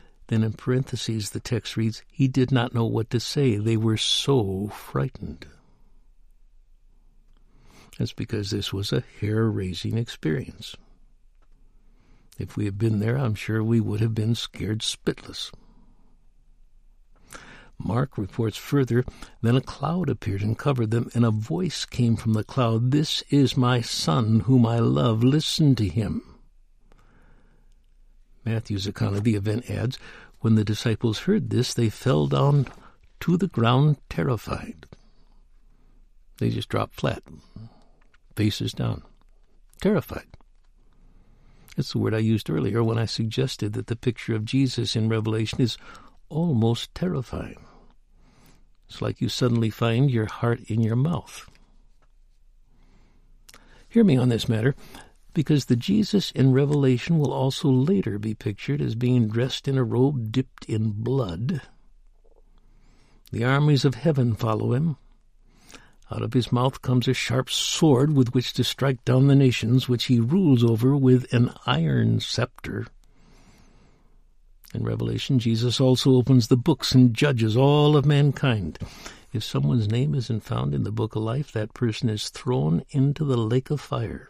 Then 0.31 0.45
in 0.45 0.53
parentheses, 0.53 1.31
the 1.31 1.41
text 1.41 1.75
reads, 1.75 2.03
He 2.09 2.29
did 2.29 2.53
not 2.53 2.73
know 2.73 2.85
what 2.85 3.09
to 3.09 3.19
say. 3.19 3.57
They 3.57 3.75
were 3.75 3.97
so 3.97 4.69
frightened. 4.69 5.45
That's 7.97 8.13
because 8.13 8.49
this 8.49 8.71
was 8.71 8.93
a 8.93 9.03
hair 9.19 9.49
raising 9.49 9.97
experience. 9.97 10.77
If 12.39 12.55
we 12.55 12.63
had 12.63 12.77
been 12.77 13.01
there, 13.01 13.17
I'm 13.17 13.35
sure 13.35 13.61
we 13.61 13.81
would 13.81 13.99
have 13.99 14.15
been 14.15 14.33
scared 14.33 14.79
spitless. 14.79 15.51
Mark 17.77 18.17
reports 18.17 18.55
further, 18.55 19.03
then 19.41 19.57
a 19.57 19.61
cloud 19.61 20.09
appeared 20.09 20.43
and 20.43 20.57
covered 20.57 20.91
them, 20.91 21.09
and 21.13 21.25
a 21.25 21.31
voice 21.31 21.83
came 21.83 22.15
from 22.15 22.31
the 22.31 22.45
cloud, 22.45 22.91
This 22.91 23.21
is 23.31 23.57
my 23.57 23.81
Son, 23.81 24.39
whom 24.39 24.65
I 24.65 24.79
love. 24.79 25.25
Listen 25.25 25.75
to 25.75 25.89
him. 25.89 26.30
Matthew's 28.45 28.87
account 28.87 29.15
of 29.15 29.23
the 29.23 29.35
event 29.35 29.69
adds, 29.69 29.97
When 30.39 30.55
the 30.55 30.63
disciples 30.63 31.19
heard 31.19 31.49
this, 31.49 31.73
they 31.73 31.89
fell 31.89 32.27
down 32.27 32.67
to 33.21 33.37
the 33.37 33.47
ground 33.47 33.97
terrified. 34.09 34.87
They 36.39 36.49
just 36.49 36.69
dropped 36.69 36.95
flat, 36.95 37.23
faces 38.35 38.73
down, 38.73 39.03
terrified. 39.79 40.27
That's 41.75 41.93
the 41.93 41.99
word 41.99 42.13
I 42.13 42.19
used 42.19 42.49
earlier 42.49 42.83
when 42.83 42.97
I 42.97 43.05
suggested 43.05 43.73
that 43.73 43.87
the 43.87 43.95
picture 43.95 44.35
of 44.35 44.45
Jesus 44.45 44.95
in 44.95 45.07
Revelation 45.07 45.61
is 45.61 45.77
almost 46.29 46.93
terrifying. 46.95 47.63
It's 48.89 49.01
like 49.01 49.21
you 49.21 49.29
suddenly 49.29 49.69
find 49.69 50.11
your 50.11 50.25
heart 50.25 50.61
in 50.61 50.81
your 50.81 50.95
mouth. 50.95 51.49
Hear 53.87 54.03
me 54.03 54.17
on 54.17 54.29
this 54.29 54.49
matter 54.49 54.75
because 55.33 55.65
the 55.65 55.75
Jesus 55.75 56.31
in 56.31 56.51
Revelation 56.51 57.17
will 57.17 57.31
also 57.31 57.69
later 57.69 58.19
be 58.19 58.33
pictured 58.33 58.81
as 58.81 58.95
being 58.95 59.27
dressed 59.27 59.67
in 59.67 59.77
a 59.77 59.83
robe 59.83 60.31
dipped 60.31 60.65
in 60.65 60.91
blood. 60.91 61.61
The 63.31 63.43
armies 63.43 63.85
of 63.85 63.95
heaven 63.95 64.35
follow 64.35 64.73
him. 64.73 64.97
Out 66.11 66.21
of 66.21 66.33
his 66.33 66.51
mouth 66.51 66.81
comes 66.81 67.07
a 67.07 67.13
sharp 67.13 67.49
sword 67.49 68.13
with 68.13 68.33
which 68.33 68.51
to 68.53 68.65
strike 68.65 69.05
down 69.05 69.27
the 69.27 69.35
nations, 69.35 69.87
which 69.87 70.05
he 70.05 70.19
rules 70.19 70.63
over 70.63 70.97
with 70.97 71.31
an 71.33 71.53
iron 71.65 72.19
scepter. 72.19 72.87
In 74.73 74.83
Revelation, 74.83 75.39
Jesus 75.39 75.79
also 75.79 76.15
opens 76.15 76.47
the 76.47 76.57
books 76.57 76.93
and 76.93 77.13
judges 77.13 77.55
all 77.55 77.95
of 77.95 78.05
mankind. 78.05 78.79
If 79.31 79.45
someone's 79.45 79.87
name 79.87 80.13
isn't 80.13 80.43
found 80.43 80.75
in 80.75 80.83
the 80.83 80.91
book 80.91 81.15
of 81.15 81.23
life, 81.23 81.53
that 81.53 81.73
person 81.73 82.09
is 82.09 82.27
thrown 82.27 82.83
into 82.89 83.23
the 83.23 83.37
lake 83.37 83.69
of 83.69 83.79
fire. 83.79 84.27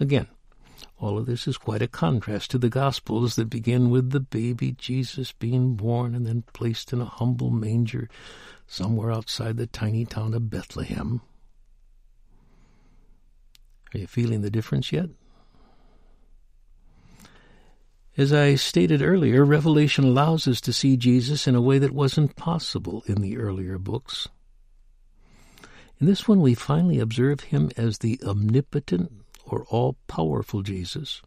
Again, 0.00 0.28
all 0.98 1.18
of 1.18 1.26
this 1.26 1.48
is 1.48 1.56
quite 1.56 1.82
a 1.82 1.88
contrast 1.88 2.50
to 2.52 2.58
the 2.58 2.68
Gospels 2.68 3.36
that 3.36 3.50
begin 3.50 3.90
with 3.90 4.10
the 4.10 4.20
baby 4.20 4.72
Jesus 4.72 5.32
being 5.32 5.74
born 5.74 6.14
and 6.14 6.26
then 6.26 6.44
placed 6.52 6.92
in 6.92 7.00
a 7.00 7.04
humble 7.04 7.50
manger 7.50 8.08
somewhere 8.66 9.10
outside 9.10 9.56
the 9.56 9.66
tiny 9.66 10.04
town 10.04 10.34
of 10.34 10.50
Bethlehem. 10.50 11.20
Are 13.94 13.98
you 13.98 14.06
feeling 14.06 14.42
the 14.42 14.50
difference 14.50 14.92
yet? 14.92 15.08
As 18.16 18.32
I 18.32 18.56
stated 18.56 19.00
earlier, 19.00 19.44
Revelation 19.44 20.04
allows 20.04 20.48
us 20.48 20.60
to 20.62 20.72
see 20.72 20.96
Jesus 20.96 21.46
in 21.46 21.54
a 21.54 21.62
way 21.62 21.78
that 21.78 21.92
wasn't 21.92 22.34
possible 22.34 23.04
in 23.06 23.22
the 23.22 23.38
earlier 23.38 23.78
books. 23.78 24.28
In 26.00 26.06
this 26.06 26.26
one, 26.26 26.40
we 26.40 26.54
finally 26.54 26.98
observe 26.98 27.40
him 27.40 27.70
as 27.76 27.98
the 27.98 28.20
omnipotent, 28.24 29.12
or 29.52 29.64
all 29.70 29.96
powerful 30.06 30.62
Jesus, 30.62 31.22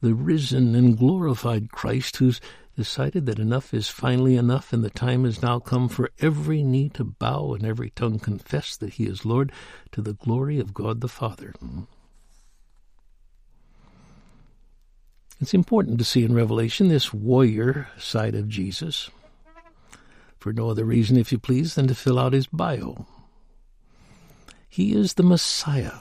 the 0.00 0.14
risen 0.14 0.74
and 0.74 0.98
glorified 0.98 1.70
Christ 1.70 2.16
who's 2.18 2.40
decided 2.76 3.24
that 3.26 3.38
enough 3.38 3.72
is 3.72 3.88
finally 3.88 4.36
enough 4.36 4.72
and 4.72 4.84
the 4.84 4.90
time 4.90 5.24
has 5.24 5.40
now 5.40 5.58
come 5.58 5.88
for 5.88 6.10
every 6.18 6.62
knee 6.62 6.90
to 6.90 7.04
bow 7.04 7.54
and 7.54 7.64
every 7.64 7.90
tongue 7.90 8.18
confess 8.18 8.76
that 8.76 8.94
he 8.94 9.04
is 9.04 9.24
Lord 9.24 9.50
to 9.92 10.02
the 10.02 10.12
glory 10.12 10.60
of 10.60 10.74
God 10.74 11.00
the 11.00 11.08
Father. 11.08 11.54
It's 15.40 15.54
important 15.54 15.98
to 15.98 16.04
see 16.04 16.24
in 16.24 16.34
Revelation 16.34 16.88
this 16.88 17.12
warrior 17.12 17.88
side 17.98 18.34
of 18.34 18.48
Jesus. 18.48 19.10
For 20.38 20.52
no 20.52 20.70
other 20.70 20.84
reason, 20.84 21.16
if 21.16 21.32
you 21.32 21.38
please, 21.38 21.74
than 21.74 21.88
to 21.88 21.94
fill 21.94 22.18
out 22.18 22.32
his 22.32 22.46
bio. 22.46 23.06
He 24.68 24.94
is 24.94 25.14
the 25.14 25.22
Messiah, 25.22 26.00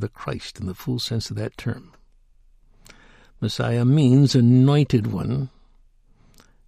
the 0.00 0.08
Christ 0.08 0.60
in 0.60 0.66
the 0.66 0.74
full 0.74 0.98
sense 0.98 1.30
of 1.30 1.36
that 1.36 1.56
term. 1.56 1.92
Messiah 3.40 3.84
means 3.84 4.34
anointed 4.34 5.08
one, 5.08 5.50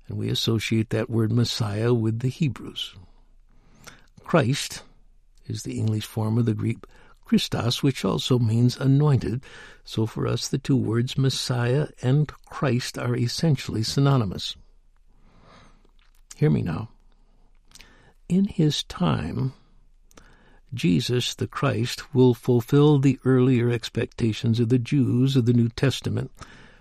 and 0.09 0.19
we 0.19 0.29
associate 0.29 0.91
that 0.91 1.09
word 1.09 1.33
Messiah 1.33 1.95
with 1.95 2.19
the 2.19 2.29
Hebrews. 2.29 2.95
Christ 4.25 4.83
is 5.47 5.63
the 5.63 5.79
English 5.79 6.07
form 6.07 6.39
of 6.39 6.47
the 6.47 6.55
Greek 6.55 6.79
Christos, 7.25 7.83
which 7.83 8.05
also 8.05 8.39
means 8.39 8.77
anointed. 8.77 9.43
So 9.85 10.07
for 10.07 10.27
us, 10.27 10.49
the 10.49 10.59
two 10.59 10.77
words 10.77 11.17
Messiah 11.17 11.89
and 12.03 12.31
Christ 12.47 12.99
are 12.99 13.17
essentially 13.17 13.83
synonymous. 13.83 14.57
Hear 16.37 16.51
me 16.51 16.63
now. 16.63 16.91
In 18.29 18.47
his 18.47 18.83
time, 18.85 19.53
Jesus, 20.75 21.35
the 21.35 21.47
Christ, 21.47 22.15
will 22.15 22.35
fulfill 22.35 22.99
the 22.99 23.19
earlier 23.25 23.71
expectations 23.71 24.61
of 24.61 24.69
the 24.69 24.79
Jews 24.79 25.37
of 25.37 25.47
the 25.47 25.53
New 25.53 25.69
Testament, 25.69 26.31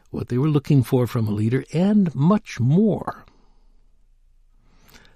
what 0.09 0.27
they 0.27 0.37
were 0.37 0.49
looking 0.49 0.83
for 0.83 1.07
from 1.07 1.27
a 1.27 1.31
leader, 1.31 1.63
and 1.73 2.13
much 2.13 2.59
more. 2.59 3.25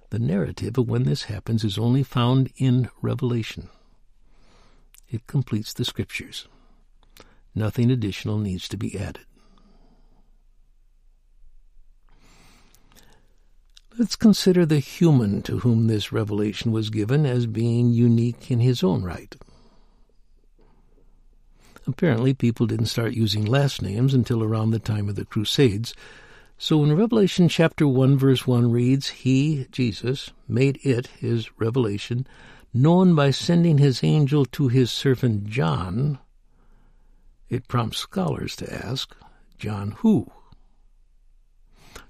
The 0.10 0.20
narrative 0.20 0.78
of 0.78 0.90
when 0.90 1.04
this 1.04 1.24
happens 1.24 1.64
is 1.64 1.78
only 1.78 2.04
found 2.04 2.52
in 2.58 2.90
Revelation. 3.02 3.70
It 5.10 5.28
completes 5.28 5.74
the 5.74 5.86
Scriptures. 5.86 6.48
Nothing 7.54 7.92
additional 7.92 8.38
needs 8.38 8.68
to 8.70 8.78
be 8.78 8.98
added. 8.98 9.26
Let's 14.00 14.16
consider 14.16 14.64
the 14.64 14.78
human 14.78 15.42
to 15.44 15.60
whom 15.60 15.88
this 15.88 16.12
revelation 16.12 16.72
was 16.72 16.92
given 16.92 17.26
as 17.26 17.48
being 17.48 17.90
unique 17.90 18.52
in 18.52 18.60
his 18.60 18.84
own 18.84 19.02
right. 19.02 19.36
Apparently, 21.88 22.36
people 22.36 22.68
didn't 22.68 22.88
start 22.88 23.14
using 23.14 23.44
last 23.44 23.82
names 23.82 24.14
until 24.14 24.44
around 24.44 24.70
the 24.70 24.78
time 24.78 25.10
of 25.10 25.16
the 25.16 25.26
Crusades. 25.26 25.96
So 26.60 26.84
in 26.84 26.96
Revelation 26.96 27.50
chapter 27.50 27.88
1, 27.88 28.20
verse 28.20 28.46
1 28.46 28.70
reads, 28.70 29.08
He, 29.08 29.66
Jesus, 29.72 30.32
made 30.48 30.80
it, 30.84 31.08
his 31.08 31.50
revelation, 31.60 32.28
known 32.72 33.16
by 33.16 33.32
sending 33.32 33.80
his 33.80 34.04
angel 34.04 34.46
to 34.46 34.68
his 34.68 34.92
servant 34.92 35.48
John. 35.48 36.20
It 37.50 37.68
prompts 37.68 37.98
scholars 37.98 38.56
to 38.58 38.72
ask, 38.72 39.16
John 39.58 39.92
who? 40.00 40.30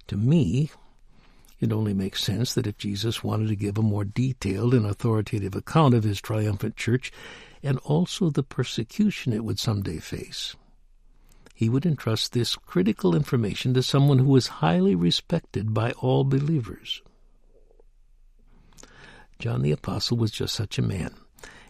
To 0.07 0.17
me, 0.17 0.69
it 1.59 1.71
only 1.71 1.93
makes 1.93 2.23
sense 2.23 2.53
that 2.53 2.67
if 2.67 2.77
Jesus 2.77 3.23
wanted 3.23 3.47
to 3.47 3.55
give 3.55 3.77
a 3.77 3.81
more 3.81 4.05
detailed 4.05 4.73
and 4.73 4.85
authoritative 4.85 5.55
account 5.55 5.93
of 5.93 6.03
his 6.03 6.21
triumphant 6.21 6.75
church 6.75 7.11
and 7.63 7.79
also 7.79 8.29
the 8.29 8.43
persecution 8.43 9.33
it 9.33 9.43
would 9.43 9.59
someday 9.59 9.97
face, 9.97 10.55
he 11.55 11.69
would 11.69 11.85
entrust 11.85 12.33
this 12.33 12.55
critical 12.55 13.15
information 13.15 13.73
to 13.73 13.81
someone 13.81 14.19
who 14.19 14.29
was 14.29 14.47
highly 14.47 14.93
respected 14.93 15.73
by 15.73 15.91
all 15.93 16.23
believers. 16.23 17.01
John 19.39 19.63
the 19.63 19.71
Apostle 19.71 20.17
was 20.17 20.31
just 20.31 20.53
such 20.53 20.77
a 20.77 20.83
man, 20.83 21.15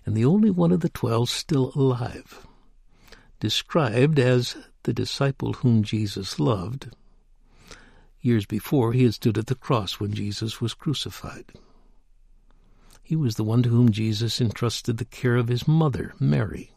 and 0.06 0.15
the 0.15 0.26
only 0.26 0.50
one 0.50 0.73
of 0.73 0.82
the 0.82 0.89
twelve 0.89 1.30
still 1.30 1.71
alive. 1.76 2.45
Described 3.39 4.19
as 4.19 4.58
the 4.84 4.93
disciple 4.93 5.54
whom 5.54 5.84
Jesus 5.84 6.39
loved, 6.39 6.89
Years 8.28 8.46
before, 8.46 8.92
he 8.92 9.04
had 9.06 9.13
stood 9.13 9.38
at 9.38 9.48
the 9.48 9.56
cross 9.56 10.02
when 10.02 10.12
Jesus 10.12 10.60
was 10.60 10.74
crucified. 10.74 11.46
He 13.02 13.16
was 13.16 13.36
the 13.36 13.44
one 13.46 13.63
to 13.63 13.70
whom 13.70 13.90
Jesus 13.90 14.42
entrusted 14.42 14.98
the 14.98 15.06
care 15.06 15.38
of 15.38 15.48
his 15.48 15.66
mother, 15.66 16.13
Mary. 16.20 16.72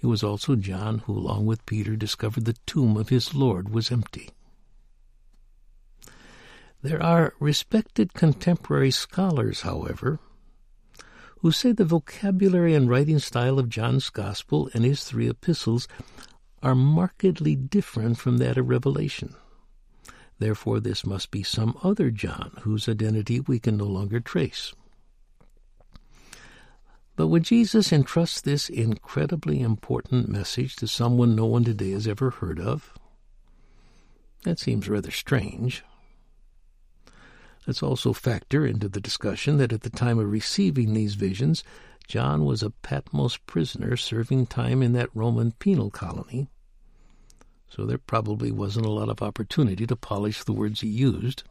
It 0.00 0.06
was 0.06 0.24
also 0.24 0.56
John 0.56 0.98
who, 1.06 1.16
along 1.16 1.46
with 1.46 1.64
Peter, 1.66 1.94
discovered 1.94 2.46
the 2.46 2.56
tomb 2.66 2.96
of 2.96 3.10
his 3.10 3.32
Lord 3.32 3.68
was 3.68 3.92
empty. 3.92 4.30
There 6.82 7.00
are 7.00 7.34
respected 7.38 8.12
contemporary 8.12 8.90
scholars, 8.90 9.60
however, 9.60 10.18
who 11.42 11.52
say 11.52 11.70
the 11.70 11.84
vocabulary 11.84 12.74
and 12.74 12.90
writing 12.90 13.20
style 13.20 13.60
of 13.60 13.68
John's 13.68 14.10
Gospel 14.10 14.68
and 14.74 14.84
his 14.84 15.04
three 15.04 15.28
epistles 15.28 15.86
are 16.60 16.74
markedly 16.74 17.54
different 17.54 18.18
from 18.18 18.38
that 18.38 18.58
of 18.58 18.68
Revelation. 18.68 19.36
Therefore, 20.38 20.80
this 20.80 21.06
must 21.06 21.30
be 21.30 21.42
some 21.42 21.76
other 21.82 22.10
John 22.10 22.52
whose 22.62 22.88
identity 22.88 23.40
we 23.40 23.58
can 23.58 23.76
no 23.76 23.86
longer 23.86 24.20
trace. 24.20 24.72
But 27.14 27.28
would 27.28 27.44
Jesus 27.44 27.92
entrust 27.92 28.44
this 28.44 28.68
incredibly 28.68 29.60
important 29.60 30.28
message 30.28 30.76
to 30.76 30.88
someone 30.88 31.36
no 31.36 31.46
one 31.46 31.64
today 31.64 31.90
has 31.90 32.08
ever 32.08 32.30
heard 32.30 32.58
of? 32.58 32.92
That 34.44 34.58
seems 34.58 34.88
rather 34.88 35.10
strange. 35.10 35.84
Let's 37.66 37.82
also 37.82 38.12
factor 38.12 38.66
into 38.66 38.88
the 38.88 39.00
discussion 39.00 39.58
that 39.58 39.72
at 39.72 39.82
the 39.82 39.90
time 39.90 40.18
of 40.18 40.30
receiving 40.30 40.94
these 40.94 41.14
visions, 41.14 41.62
John 42.08 42.44
was 42.44 42.62
a 42.62 42.70
Patmos 42.70 43.36
prisoner 43.36 43.96
serving 43.96 44.46
time 44.46 44.82
in 44.82 44.92
that 44.94 45.14
Roman 45.14 45.52
penal 45.52 45.90
colony 45.90 46.48
so 47.74 47.86
there 47.86 47.98
probably 47.98 48.52
wasn't 48.52 48.84
a 48.84 48.90
lot 48.90 49.08
of 49.08 49.22
opportunity 49.22 49.86
to 49.86 49.96
polish 49.96 50.44
the 50.44 50.52
words 50.52 50.82
he 50.82 50.88
used. 50.88 51.42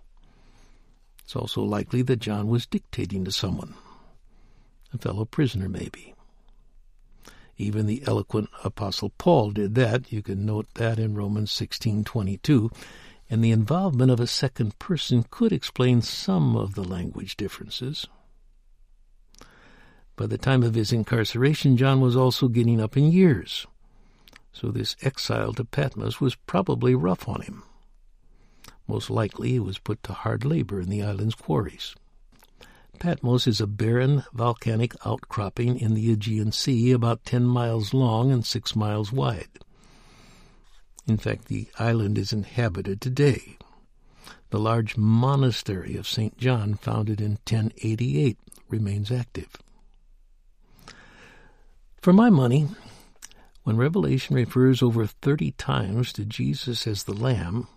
It's 1.24 1.36
also 1.36 1.64
likely 1.64 2.04
that 2.04 2.20
John 2.20 2.48
was 2.48 2.68
dictating 2.68 3.26
to 3.26 3.32
someone, 3.32 3.74
a 4.94 5.00
fellow 5.00 5.26
prisoner 5.26 5.68
maybe. 5.68 6.14
Even 7.58 7.88
the 7.88 8.04
eloquent 8.06 8.50
apostle 8.64 9.12
Paul 9.18 9.52
did 9.52 9.74
that. 9.76 10.12
You 10.12 10.22
can 10.22 10.46
note 10.46 10.68
that 10.76 11.00
in 11.00 11.16
Romans 11.16 11.52
16:22, 11.52 12.72
and 13.30 13.44
the 13.44 13.52
involvement 13.52 14.12
of 14.12 14.20
a 14.20 14.28
second 14.28 14.78
person 14.78 15.26
could 15.32 15.52
explain 15.52 16.02
some 16.02 16.56
of 16.56 16.76
the 16.76 16.84
language 16.84 17.36
differences. 17.36 18.08
By 20.16 20.28
the 20.28 20.38
time 20.38 20.62
of 20.62 20.76
his 20.76 20.94
incarceration, 20.94 21.78
John 21.78 22.00
was 22.00 22.16
also 22.16 22.48
getting 22.48 22.80
up 22.80 22.96
in 22.96 23.12
years 23.12 23.66
so 24.52 24.70
this 24.70 24.96
exile 25.02 25.54
to 25.54 25.66
Patmos 25.66 26.20
was 26.20 26.36
probably 26.36 26.96
rough 26.96 27.28
on 27.28 27.42
him. 27.42 27.64
Most 28.88 29.10
likely 29.10 29.52
he 29.52 29.60
was 29.60 29.80
put 29.80 30.04
to 30.04 30.14
hard 30.14 30.44
labor 30.44 30.82
in 30.82 30.90
the 30.90 31.04
island's 31.04 31.36
quarries. 31.36 31.96
Patmos 33.00 33.48
is 33.48 33.62
a 33.62 33.68
barren 33.68 34.24
volcanic 34.34 34.94
outcropping 35.06 35.80
in 35.80 35.94
the 35.94 36.12
Aegean 36.12 36.52
Sea 36.52 36.92
about 36.92 37.26
10 37.26 37.46
miles 37.46 37.94
long 37.94 38.32
and 38.32 38.46
6 38.46 38.76
miles 38.76 39.12
wide. 39.12 39.48
In 41.08 41.18
fact, 41.18 41.46
the 41.46 41.68
island 41.80 42.18
is 42.18 42.32
inhabited 42.32 43.02
today. 43.02 43.58
The 44.52 44.60
large 44.60 44.98
monastery 44.98 45.96
of 45.96 46.08
St. 46.08 46.38
John, 46.38 46.76
founded 46.76 47.22
in 47.22 47.40
1088, 47.50 48.38
remains 48.70 49.12
active. 49.12 49.56
For 52.02 52.14
my 52.14 52.30
money, 52.30 52.68
when 53.63 53.78
Revelation 53.78 54.36
refers 54.36 54.82
over 54.82 55.06
30 55.06 55.52
times 55.52 56.12
to 56.13 56.26
Jesus 56.26 56.88
as 56.88 57.04
the 57.04 57.13
Lamb, 57.13 57.67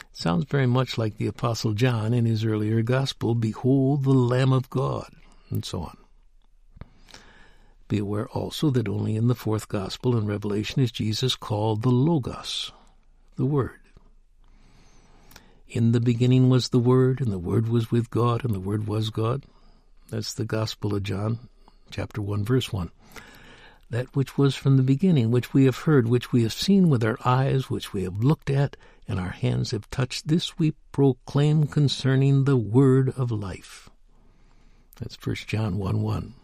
it 0.00 0.06
sounds 0.16 0.44
very 0.44 0.66
much 0.66 0.96
like 0.96 1.16
the 1.16 1.26
Apostle 1.26 1.72
John 1.72 2.14
in 2.14 2.26
his 2.26 2.44
earlier 2.44 2.82
Gospel, 2.82 3.34
Behold 3.34 4.04
the 4.04 4.10
Lamb 4.10 4.52
of 4.52 4.70
God, 4.70 5.10
and 5.50 5.64
so 5.64 5.82
on. 5.82 5.96
Be 7.88 7.98
aware 7.98 8.28
also 8.28 8.70
that 8.70 8.88
only 8.88 9.16
in 9.16 9.26
the 9.26 9.34
fourth 9.34 9.68
Gospel 9.68 10.16
in 10.16 10.26
Revelation 10.26 10.80
is 10.80 10.92
Jesus 10.92 11.34
called 11.34 11.82
the 11.82 11.90
Logos, 11.90 12.70
the 13.34 13.46
Word. 13.46 13.80
In 15.68 15.90
the 15.90 16.00
beginning 16.00 16.48
was 16.50 16.68
the 16.68 16.78
Word, 16.78 17.20
and 17.20 17.32
the 17.32 17.38
Word 17.38 17.68
was 17.68 17.90
with 17.90 18.10
God, 18.10 18.44
and 18.44 18.54
the 18.54 18.60
Word 18.60 18.86
was 18.86 19.10
God. 19.10 19.44
That's 20.08 20.34
the 20.34 20.44
Gospel 20.44 20.94
of 20.94 21.02
John, 21.02 21.40
chapter 21.90 22.22
1, 22.22 22.44
verse 22.44 22.72
1 22.72 22.92
that 23.90 24.14
which 24.14 24.38
was 24.38 24.54
from 24.54 24.76
the 24.76 24.82
beginning, 24.82 25.30
which 25.30 25.52
we 25.52 25.64
have 25.64 25.78
heard, 25.78 26.08
which 26.08 26.32
we 26.32 26.42
have 26.44 26.52
seen 26.52 26.88
with 26.88 27.04
our 27.04 27.18
eyes, 27.24 27.68
which 27.68 27.92
we 27.92 28.04
have 28.04 28.22
looked 28.22 28.48
at, 28.48 28.76
and 29.06 29.18
our 29.18 29.30
hands 29.30 29.72
have 29.72 29.90
touched, 29.90 30.28
this 30.28 30.58
we 30.58 30.72
proclaim 30.92 31.66
concerning 31.66 32.44
the 32.44 32.56
word 32.56 33.12
of 33.16 33.30
life. 33.30 33.90
That's 35.00 35.16
1 35.24 35.34
John 35.46 35.78
1 35.78 36.02
1. 36.02 36.34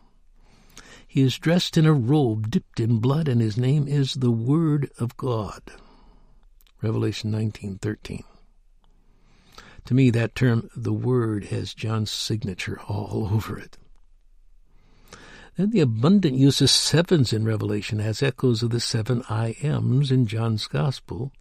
He 1.07 1.23
is 1.23 1.39
dressed 1.39 1.79
in 1.79 1.87
a 1.87 1.95
robe 1.95 2.51
dipped 2.51 2.81
in 2.81 2.99
blood, 2.99 3.29
and 3.29 3.41
his 3.41 3.57
name 3.57 3.87
is 3.87 4.15
the 4.15 4.31
Word 4.31 4.91
of 4.99 5.17
God. 5.17 5.63
Revelation 6.83 7.31
19:13. 7.31 8.23
To 9.87 9.95
me, 9.95 10.11
that 10.11 10.35
term, 10.35 10.69
the 10.77 10.93
Word, 10.93 11.45
has 11.45 11.73
John's 11.73 12.11
signature 12.11 12.81
all 12.83 13.29
over 13.33 13.59
it. 13.59 13.79
Then 15.57 15.71
the 15.71 15.81
abundant 15.81 16.37
use 16.37 16.61
of 16.61 16.69
sevens 16.69 17.33
in 17.33 17.45
Revelation 17.45 17.99
has 18.01 18.23
echoes 18.23 18.63
of 18.63 18.71
the 18.71 18.81
seven 18.81 19.23
I 19.29 19.57
ams 19.63 20.11
in 20.13 20.27
John's 20.27 20.67
Gospel 20.67 21.33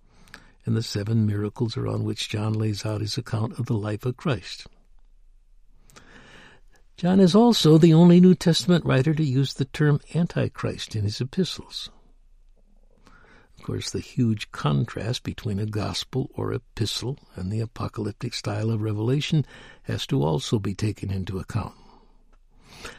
and 0.66 0.76
the 0.76 0.84
seven 0.84 1.26
miracles 1.26 1.76
around 1.76 2.06
which 2.06 2.30
John 2.30 2.54
lays 2.54 2.86
out 2.86 3.02
his 3.02 3.18
account 3.18 3.60
of 3.60 3.66
the 3.66 3.74
life 3.74 4.06
of 4.06 4.16
Christ. 4.16 4.68
John 6.96 7.20
is 7.20 7.36
also 7.36 7.78
the 7.78 7.94
only 7.94 8.22
New 8.22 8.36
Testament 8.36 8.86
writer 8.86 9.14
to 9.14 9.24
use 9.24 9.54
the 9.54 9.66
term 9.66 10.00
Antichrist 10.14 10.96
in 10.96 11.04
his 11.04 11.20
epistles. 11.20 11.90
Of 13.58 13.66
course, 13.66 13.90
the 13.90 14.00
huge 14.00 14.50
contrast 14.52 15.24
between 15.24 15.60
a 15.60 15.66
gospel 15.66 16.30
or 16.36 16.54
epistle 16.54 17.20
and 17.36 17.52
the 17.52 17.60
apocalyptic 17.60 18.34
style 18.34 18.72
of 18.72 18.82
Revelation 18.82 19.46
has 19.84 20.08
to 20.08 20.24
also 20.24 20.58
be 20.58 20.74
taken 20.74 21.12
into 21.12 21.38
account. 21.38 21.74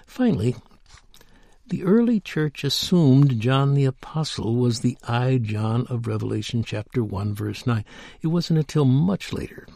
Finally, 0.07 0.57
the 1.68 1.83
early 1.83 2.20
church 2.20 2.62
assumed 2.62 3.40
John 3.40 3.74
the 3.74 3.85
Apostle 3.85 4.55
was 4.55 4.81
the 4.81 4.96
I 5.07 5.38
John 5.38 5.87
of 5.88 6.07
Revelation 6.07 6.62
chapter 6.62 7.02
1 7.02 7.35
verse 7.35 7.66
9. 7.66 7.85
It 8.22 8.29
wasn't 8.29 8.61
until 8.61 8.85
much 8.85 9.33
later 9.33 9.66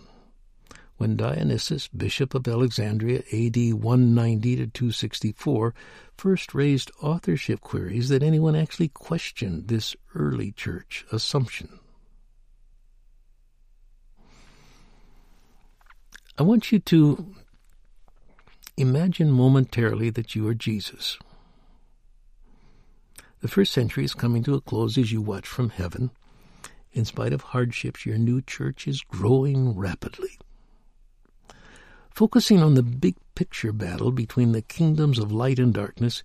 when 0.98 1.16
Dionysius, 1.16 1.88
bishop 1.88 2.34
of 2.34 2.46
Alexandria, 2.46 3.22
AD 3.32 3.56
190 3.72 4.56
to 4.56 4.66
264, 4.66 5.74
first 6.16 6.54
raised 6.54 6.90
authorship 7.00 7.60
queries 7.62 8.10
that 8.10 8.22
anyone 8.22 8.54
actually 8.54 8.88
questioned 8.88 9.68
this 9.68 9.96
early 10.14 10.52
church 10.52 11.06
assumption. 11.10 11.80
I 16.38 16.42
want 16.42 16.70
you 16.70 16.78
to 16.80 17.34
imagine 18.76 19.30
momentarily 19.30 20.10
that 20.10 20.34
you 20.34 20.46
are 20.46 20.54
Jesus. 20.54 21.18
The 23.40 23.48
first 23.48 23.72
century 23.72 24.04
is 24.04 24.12
coming 24.14 24.42
to 24.44 24.54
a 24.54 24.60
close 24.60 24.98
as 24.98 25.12
you 25.12 25.22
watch 25.22 25.48
from 25.48 25.70
heaven. 25.70 26.10
In 26.92 27.04
spite 27.06 27.32
of 27.32 27.40
hardships, 27.40 28.04
your 28.04 28.18
new 28.18 28.42
church 28.42 28.86
is 28.86 29.00
growing 29.00 29.76
rapidly. 29.76 30.38
Focusing 32.10 32.60
on 32.62 32.74
the 32.74 32.82
big 32.82 33.16
picture 33.34 33.72
battle 33.72 34.12
between 34.12 34.52
the 34.52 34.60
kingdoms 34.60 35.18
of 35.18 35.32
light 35.32 35.58
and 35.58 35.72
darkness, 35.72 36.22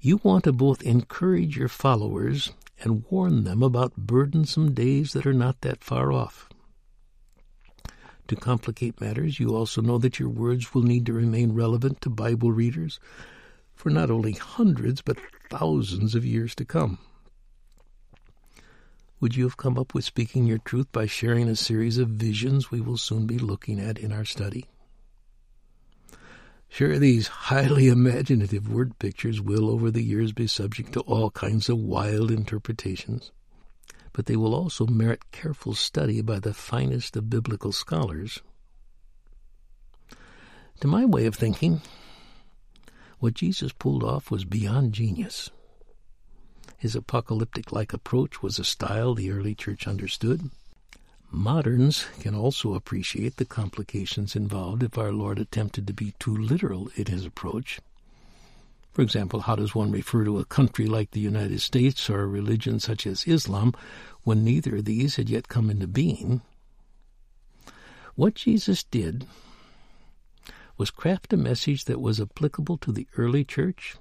You 0.00 0.20
want 0.22 0.44
to 0.44 0.52
both 0.52 0.82
encourage 0.82 1.56
your 1.56 1.68
followers 1.68 2.52
and 2.80 3.04
warn 3.10 3.44
them 3.44 3.62
about 3.62 3.96
burdensome 3.96 4.72
days 4.72 5.12
that 5.12 5.26
are 5.26 5.32
not 5.32 5.60
that 5.62 5.82
far 5.82 6.12
off. 6.12 6.48
To 8.28 8.36
complicate 8.36 9.00
matters, 9.00 9.40
you 9.40 9.56
also 9.56 9.80
know 9.80 9.98
that 9.98 10.18
your 10.18 10.28
words 10.28 10.74
will 10.74 10.82
need 10.82 11.06
to 11.06 11.12
remain 11.12 11.52
relevant 11.52 12.00
to 12.02 12.10
Bible 12.10 12.52
readers 12.52 13.00
for 13.74 13.90
not 13.90 14.10
only 14.10 14.32
hundreds 14.32 15.02
but 15.02 15.18
thousands 15.50 16.14
of 16.14 16.24
years 16.24 16.54
to 16.56 16.64
come. 16.64 16.98
Would 19.20 19.34
you 19.34 19.44
have 19.44 19.56
come 19.56 19.78
up 19.78 19.94
with 19.94 20.04
speaking 20.04 20.46
your 20.46 20.58
truth 20.58 20.92
by 20.92 21.06
sharing 21.06 21.48
a 21.48 21.56
series 21.56 21.98
of 21.98 22.08
visions 22.08 22.70
we 22.70 22.80
will 22.80 22.96
soon 22.96 23.26
be 23.26 23.38
looking 23.38 23.80
at 23.80 23.98
in 23.98 24.12
our 24.12 24.24
study? 24.24 24.66
Sure, 26.68 26.98
these 26.98 27.26
highly 27.26 27.88
imaginative 27.98 28.68
word 28.68 28.98
pictures 28.98 29.40
will 29.40 29.70
over 29.70 29.90
the 29.90 30.04
years 30.04 30.32
be 30.32 30.46
subject 30.46 30.92
to 30.92 31.00
all 31.00 31.30
kinds 31.30 31.68
of 31.68 31.78
wild 31.78 32.30
interpretations, 32.30 33.32
but 34.12 34.26
they 34.26 34.36
will 34.36 34.54
also 34.54 34.86
merit 34.86 35.32
careful 35.32 35.74
study 35.74 36.20
by 36.20 36.38
the 36.38 36.54
finest 36.54 37.16
of 37.16 37.30
biblical 37.30 37.72
scholars. 37.72 38.40
To 40.80 40.86
my 40.86 41.04
way 41.04 41.26
of 41.26 41.34
thinking, 41.34 41.80
what 43.20 43.34
Jesus 43.34 43.72
pulled 43.72 44.04
off 44.04 44.30
was 44.30 44.44
beyond 44.44 44.92
genius. 44.92 45.50
His 46.76 46.94
apocalyptic 46.94 47.72
like 47.72 47.92
approach 47.92 48.42
was 48.42 48.58
a 48.58 48.64
style 48.64 49.14
the 49.14 49.30
early 49.32 49.54
church 49.54 49.88
understood. 49.88 50.50
Moderns 51.30 52.06
can 52.20 52.34
also 52.34 52.74
appreciate 52.74 53.36
the 53.36 53.44
complications 53.44 54.36
involved 54.36 54.82
if 54.82 54.96
our 54.96 55.12
Lord 55.12 55.38
attempted 55.38 55.86
to 55.86 55.92
be 55.92 56.14
too 56.18 56.34
literal 56.34 56.88
in 56.94 57.06
his 57.06 57.26
approach. 57.26 57.80
For 58.92 59.02
example, 59.02 59.40
how 59.40 59.56
does 59.56 59.74
one 59.74 59.92
refer 59.92 60.24
to 60.24 60.38
a 60.38 60.44
country 60.44 60.86
like 60.86 61.10
the 61.10 61.20
United 61.20 61.60
States 61.60 62.08
or 62.08 62.22
a 62.22 62.26
religion 62.26 62.80
such 62.80 63.06
as 63.06 63.26
Islam 63.26 63.74
when 64.22 64.44
neither 64.44 64.76
of 64.76 64.86
these 64.86 65.16
had 65.16 65.28
yet 65.28 65.48
come 65.48 65.70
into 65.70 65.86
being? 65.86 66.40
What 68.14 68.34
Jesus 68.34 68.82
did 68.82 69.26
was 70.78 70.90
craft 70.90 71.32
a 71.34 71.36
message 71.36 71.84
that 71.84 72.00
was 72.00 72.20
applicable 72.20 72.78
to 72.78 72.92
the 72.92 73.06
early 73.16 73.44
church 73.44 73.98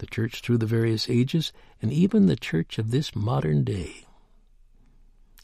the 0.00 0.06
church 0.06 0.40
through 0.40 0.58
the 0.58 0.66
various 0.66 1.08
ages, 1.08 1.52
and 1.80 1.92
even 1.92 2.26
the 2.26 2.36
church 2.36 2.78
of 2.78 2.90
this 2.90 3.14
modern 3.14 3.62
day. 3.62 4.06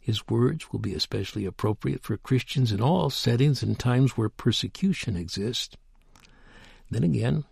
His 0.00 0.26
words 0.28 0.72
will 0.72 0.80
be 0.80 0.94
especially 0.94 1.44
appropriate 1.44 2.02
for 2.02 2.16
Christians 2.16 2.72
in 2.72 2.80
all 2.80 3.10
settings 3.10 3.62
and 3.62 3.78
times 3.78 4.16
where 4.16 4.28
persecution 4.28 5.16
exists. 5.16 5.76
Then 6.90 7.04
again, 7.04 7.44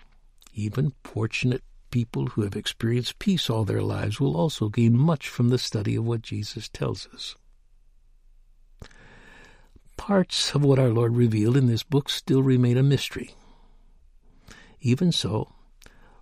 even 0.55 0.93
fortunate 1.05 1.63
people 1.91 2.29
who 2.29 2.43
have 2.43 2.57
experienced 2.57 3.19
peace 3.19 3.51
all 3.51 3.65
their 3.65 3.83
lives 3.83 4.19
will 4.19 4.37
also 4.37 4.69
gain 4.69 4.97
much 4.97 5.29
from 5.29 5.49
the 5.49 5.59
study 5.59 5.97
of 5.97 6.05
what 6.05 6.23
Jesus 6.23 6.69
tells 6.69 7.07
us. 7.13 7.37
Parts 9.97 10.55
of 10.55 10.63
what 10.63 10.79
our 10.79 10.91
Lord 10.91 11.17
revealed 11.17 11.57
in 11.57 11.67
this 11.67 11.83
book 11.83 12.09
still 12.09 12.43
remain 12.43 12.77
a 12.77 12.83
mystery. 12.83 13.35
Even 14.81 15.13
so, 15.13 15.53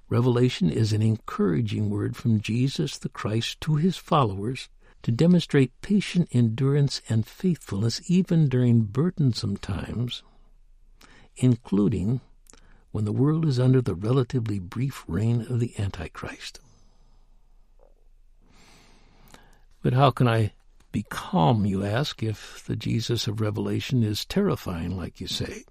Revelation 0.09 0.69
is 0.69 0.93
an 0.93 1.01
encouraging 1.01 1.89
word 1.89 2.17
from 2.17 2.41
Jesus 2.41 2.99
the 2.99 3.09
Christ 3.09 3.61
to 3.63 3.77
his 3.77 3.97
followers 3.97 4.69
to 5.03 5.11
demonstrate 5.11 5.81
patient 5.81 6.29
endurance 6.33 7.01
and 7.09 7.27
faithfulness 7.27 8.01
even 8.09 8.49
during 8.49 8.83
burdensome 8.83 9.57
times, 9.57 10.23
including 11.37 12.21
when 12.91 13.07
the 13.07 13.11
world 13.11 13.47
is 13.47 13.59
under 13.59 13.81
the 13.81 13.95
relatively 13.95 14.59
brief 14.59 15.03
reign 15.09 15.41
of 15.49 15.61
the 15.61 15.73
Antichrist. 15.79 16.61
But 19.83 19.95
how 19.95 20.11
can 20.11 20.29
I 20.29 20.53
be 20.92 21.05
calm, 21.09 21.64
you 21.64 21.85
ask, 21.85 22.22
if 22.22 22.62
the 22.66 22.76
Jesus 22.76 23.26
of 23.26 23.40
Revelation 23.40 24.02
is 24.02 24.24
terrifying, 24.24 24.96
like 24.96 25.20
you 25.20 25.26
say? 25.26 25.64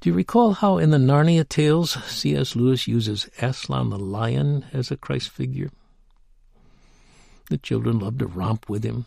Do 0.00 0.08
you 0.08 0.14
recall 0.14 0.54
how 0.54 0.78
in 0.78 0.90
the 0.90 0.98
Narnia 0.98 1.48
tales 1.48 1.92
C.S. 2.04 2.56
Lewis 2.56 2.88
uses 2.88 3.28
Aslan 3.40 3.90
the 3.90 3.98
lion 3.98 4.64
as 4.72 4.90
a 4.90 4.96
Christ 4.96 5.28
figure? 5.28 5.70
The 7.50 7.58
children 7.58 7.98
love 7.98 8.18
to 8.18 8.26
romp 8.26 8.68
with 8.68 8.82
him, 8.82 9.06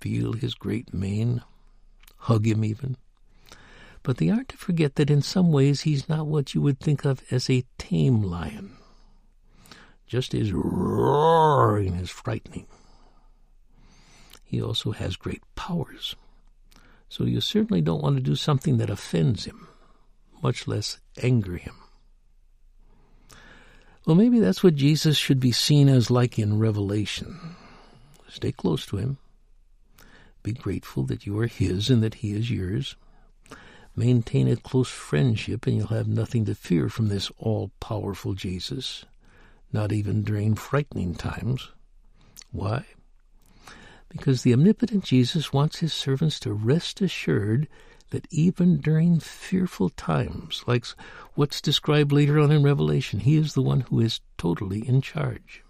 feel 0.00 0.32
his 0.32 0.54
great 0.54 0.94
mane, 0.94 1.42
hug 2.16 2.46
him 2.46 2.64
even. 2.64 2.96
But 4.02 4.18
they 4.18 4.30
aren't 4.30 4.50
to 4.50 4.56
forget 4.56 4.94
that 4.96 5.10
in 5.10 5.22
some 5.22 5.50
ways 5.50 5.80
he's 5.80 6.08
not 6.08 6.26
what 6.26 6.54
you 6.54 6.62
would 6.62 6.78
think 6.78 7.04
of 7.04 7.22
as 7.30 7.50
a 7.50 7.64
tame 7.76 8.22
lion. 8.22 8.76
Just 10.06 10.32
his 10.32 10.52
roaring 10.52 11.94
is 11.96 12.10
frightening. 12.10 12.66
He 14.54 14.62
also 14.62 14.92
has 14.92 15.16
great 15.16 15.42
powers, 15.56 16.14
so 17.08 17.24
you 17.24 17.40
certainly 17.40 17.80
don't 17.80 18.04
want 18.04 18.14
to 18.14 18.22
do 18.22 18.36
something 18.36 18.76
that 18.76 18.88
offends 18.88 19.46
him 19.46 19.66
much 20.44 20.68
less 20.68 20.98
anger 21.20 21.56
him. 21.56 21.74
Well, 24.06 24.14
maybe 24.14 24.38
that's 24.38 24.62
what 24.62 24.76
Jesus 24.76 25.16
should 25.16 25.40
be 25.40 25.50
seen 25.50 25.88
as 25.88 26.08
like 26.08 26.38
in 26.38 26.60
Revelation. 26.60 27.56
Stay 28.28 28.52
close 28.52 28.86
to 28.86 28.98
him. 28.98 29.18
Be 30.44 30.52
grateful 30.52 31.02
that 31.06 31.26
you 31.26 31.36
are 31.40 31.48
his 31.48 31.90
and 31.90 32.00
that 32.04 32.14
he 32.14 32.30
is 32.30 32.48
yours. 32.48 32.94
Maintain 33.96 34.46
a 34.46 34.54
close 34.54 34.88
friendship, 34.88 35.66
and 35.66 35.76
you'll 35.76 35.88
have 35.88 36.06
nothing 36.06 36.44
to 36.44 36.54
fear 36.54 36.88
from 36.88 37.08
this 37.08 37.28
all 37.40 37.72
powerful 37.80 38.34
Jesus, 38.34 39.04
not 39.72 39.90
even 39.90 40.22
during 40.22 40.54
frightening 40.54 41.16
times. 41.16 41.72
Why? 42.52 42.84
Because 44.16 44.42
the 44.42 44.52
omnipotent 44.52 45.02
Jesus 45.02 45.52
wants 45.52 45.80
his 45.80 45.92
servants 45.92 46.38
to 46.40 46.52
rest 46.52 47.00
assured 47.00 47.66
that 48.10 48.28
even 48.30 48.78
during 48.78 49.18
fearful 49.18 49.90
times, 49.90 50.62
like 50.68 50.86
what's 51.34 51.60
described 51.60 52.12
later 52.12 52.38
on 52.38 52.52
in 52.52 52.62
Revelation, 52.62 53.18
he 53.18 53.36
is 53.36 53.54
the 53.54 53.62
one 53.62 53.80
who 53.80 53.98
is 53.98 54.20
totally 54.38 54.86
in 54.86 55.00
charge. 55.00 55.64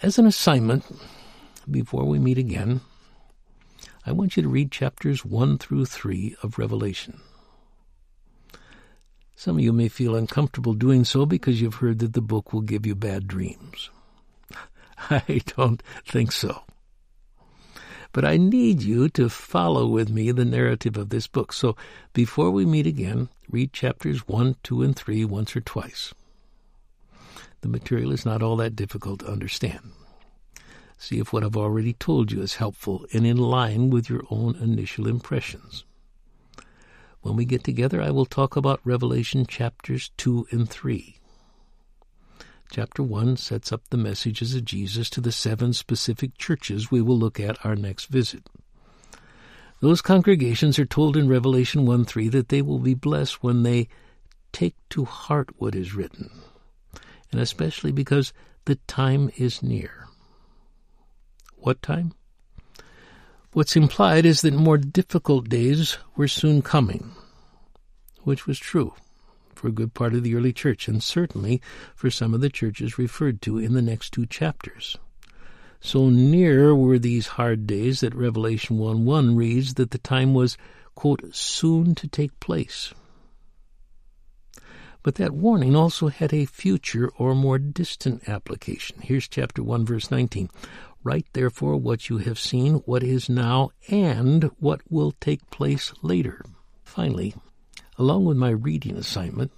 As 0.00 0.16
an 0.16 0.26
assignment, 0.26 0.84
before 1.68 2.04
we 2.04 2.20
meet 2.20 2.38
again, 2.38 2.82
I 4.06 4.12
want 4.12 4.36
you 4.36 4.44
to 4.44 4.48
read 4.48 4.70
chapters 4.70 5.24
1 5.24 5.58
through 5.58 5.86
3 5.86 6.36
of 6.40 6.56
Revelation. 6.56 7.20
Some 9.34 9.56
of 9.56 9.64
you 9.64 9.72
may 9.72 9.88
feel 9.88 10.14
uncomfortable 10.14 10.74
doing 10.74 11.04
so 11.04 11.26
because 11.26 11.60
you've 11.60 11.76
heard 11.76 11.98
that 11.98 12.12
the 12.12 12.20
book 12.20 12.52
will 12.52 12.60
give 12.60 12.86
you 12.86 12.94
bad 12.94 13.26
dreams. 13.26 13.90
I 15.28 15.42
don't 15.56 15.82
think 16.06 16.32
so. 16.32 16.62
But 18.12 18.24
I 18.24 18.36
need 18.36 18.82
you 18.82 19.08
to 19.10 19.28
follow 19.28 19.86
with 19.86 20.08
me 20.08 20.32
the 20.32 20.44
narrative 20.44 20.96
of 20.96 21.10
this 21.10 21.26
book. 21.26 21.52
So 21.52 21.76
before 22.12 22.50
we 22.50 22.64
meet 22.64 22.86
again, 22.86 23.28
read 23.50 23.72
chapters 23.72 24.26
1, 24.26 24.56
2, 24.62 24.82
and 24.82 24.96
3 24.96 25.24
once 25.26 25.54
or 25.54 25.60
twice. 25.60 26.14
The 27.60 27.68
material 27.68 28.12
is 28.12 28.24
not 28.24 28.42
all 28.42 28.56
that 28.56 28.76
difficult 28.76 29.20
to 29.20 29.30
understand. 29.30 29.92
See 30.98 31.18
if 31.18 31.32
what 31.32 31.44
I've 31.44 31.56
already 31.56 31.92
told 31.92 32.32
you 32.32 32.40
is 32.42 32.56
helpful 32.56 33.06
and 33.12 33.26
in 33.26 33.36
line 33.36 33.90
with 33.90 34.08
your 34.08 34.22
own 34.30 34.56
initial 34.56 35.08
impressions. 35.08 35.84
When 37.20 37.36
we 37.36 37.44
get 37.44 37.64
together, 37.64 38.00
I 38.00 38.10
will 38.10 38.26
talk 38.26 38.56
about 38.56 38.80
Revelation 38.84 39.46
chapters 39.46 40.10
2 40.16 40.48
and 40.50 40.68
3. 40.68 41.18
Chapter 42.72 43.02
1 43.02 43.36
sets 43.36 43.70
up 43.70 43.82
the 43.90 43.98
messages 43.98 44.54
of 44.54 44.64
Jesus 44.64 45.10
to 45.10 45.20
the 45.20 45.30
seven 45.30 45.74
specific 45.74 46.38
churches 46.38 46.90
we 46.90 47.02
will 47.02 47.18
look 47.18 47.38
at 47.38 47.62
our 47.66 47.76
next 47.76 48.06
visit. 48.06 48.48
Those 49.80 50.00
congregations 50.00 50.78
are 50.78 50.86
told 50.86 51.14
in 51.14 51.28
Revelation 51.28 51.84
1 51.84 52.06
3 52.06 52.30
that 52.30 52.48
they 52.48 52.62
will 52.62 52.78
be 52.78 52.94
blessed 52.94 53.42
when 53.42 53.62
they 53.62 53.88
take 54.52 54.74
to 54.88 55.04
heart 55.04 55.50
what 55.58 55.74
is 55.74 55.94
written, 55.94 56.30
and 57.30 57.42
especially 57.42 57.92
because 57.92 58.32
the 58.64 58.76
time 58.86 59.30
is 59.36 59.62
near. 59.62 60.06
What 61.56 61.82
time? 61.82 62.14
What's 63.52 63.76
implied 63.76 64.24
is 64.24 64.40
that 64.40 64.54
more 64.54 64.78
difficult 64.78 65.50
days 65.50 65.98
were 66.16 66.26
soon 66.26 66.62
coming, 66.62 67.12
which 68.22 68.46
was 68.46 68.58
true 68.58 68.94
for 69.62 69.68
a 69.68 69.72
good 69.72 69.94
part 69.94 70.12
of 70.12 70.24
the 70.24 70.34
early 70.34 70.52
church, 70.52 70.88
and 70.88 71.00
certainly 71.00 71.62
for 71.94 72.10
some 72.10 72.34
of 72.34 72.40
the 72.40 72.50
churches 72.50 72.98
referred 72.98 73.40
to 73.40 73.58
in 73.58 73.74
the 73.74 73.80
next 73.80 74.10
two 74.10 74.26
chapters. 74.26 74.98
So 75.80 76.10
near 76.10 76.74
were 76.74 76.98
these 76.98 77.28
hard 77.38 77.64
days 77.64 78.00
that 78.00 78.12
Revelation 78.12 78.78
1 78.78 79.04
1 79.04 79.36
reads 79.36 79.74
that 79.74 79.92
the 79.92 79.98
time 79.98 80.34
was, 80.34 80.58
quote, 80.96 81.32
soon 81.32 81.94
to 81.94 82.08
take 82.08 82.40
place. 82.40 82.92
But 85.04 85.14
that 85.14 85.32
warning 85.32 85.76
also 85.76 86.08
had 86.08 86.34
a 86.34 86.44
future 86.44 87.12
or 87.16 87.36
more 87.36 87.60
distant 87.60 88.28
application. 88.28 89.00
Here's 89.00 89.28
chapter 89.28 89.62
1, 89.62 89.86
verse 89.86 90.10
19. 90.10 90.50
Write 91.04 91.26
therefore 91.34 91.76
what 91.76 92.08
you 92.08 92.18
have 92.18 92.38
seen, 92.38 92.74
what 92.84 93.04
is 93.04 93.28
now, 93.28 93.70
and 93.88 94.50
what 94.58 94.80
will 94.90 95.12
take 95.20 95.48
place 95.50 95.92
later. 96.02 96.44
Finally, 96.82 97.34
Along 98.02 98.24
with 98.24 98.36
my 98.36 98.50
reading 98.50 98.96
assignment, 98.96 99.52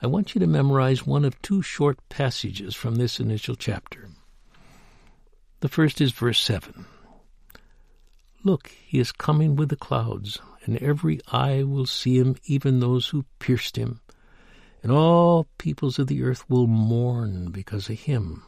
I 0.00 0.06
want 0.06 0.34
you 0.34 0.38
to 0.38 0.46
memorize 0.46 1.06
one 1.06 1.26
of 1.26 1.42
two 1.42 1.60
short 1.60 1.98
passages 2.08 2.74
from 2.74 2.96
this 2.96 3.20
initial 3.20 3.54
chapter. 3.54 4.08
The 5.60 5.68
first 5.68 6.00
is 6.00 6.12
verse 6.12 6.40
7. 6.40 6.86
Look, 8.44 8.68
he 8.68 8.98
is 8.98 9.12
coming 9.12 9.56
with 9.56 9.68
the 9.68 9.76
clouds, 9.76 10.38
and 10.64 10.78
every 10.78 11.20
eye 11.30 11.64
will 11.64 11.84
see 11.84 12.18
him, 12.18 12.36
even 12.46 12.80
those 12.80 13.08
who 13.08 13.26
pierced 13.40 13.76
him. 13.76 14.00
And 14.82 14.90
all 14.90 15.46
peoples 15.58 15.98
of 15.98 16.06
the 16.06 16.22
earth 16.22 16.48
will 16.48 16.66
mourn 16.66 17.50
because 17.50 17.90
of 17.90 18.00
him. 18.00 18.42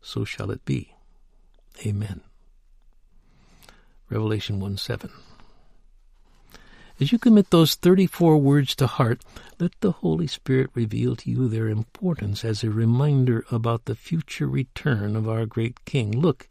So 0.00 0.24
shall 0.24 0.52
it 0.52 0.64
be. 0.64 0.94
Amen. 1.84 2.20
Revelation 4.08 4.60
1 4.60 4.76
7. 4.76 5.10
As 7.00 7.12
you 7.12 7.18
commit 7.18 7.48
those 7.48 7.76
34 7.76 8.36
words 8.36 8.76
to 8.76 8.86
heart, 8.86 9.22
let 9.58 9.72
the 9.80 9.90
Holy 9.90 10.26
Spirit 10.26 10.68
reveal 10.74 11.16
to 11.16 11.30
you 11.30 11.48
their 11.48 11.66
importance 11.66 12.44
as 12.44 12.62
a 12.62 12.68
reminder 12.68 13.42
about 13.50 13.86
the 13.86 13.94
future 13.94 14.46
return 14.46 15.16
of 15.16 15.26
our 15.26 15.46
great 15.46 15.86
King. 15.86 16.12
Look, 16.12 16.46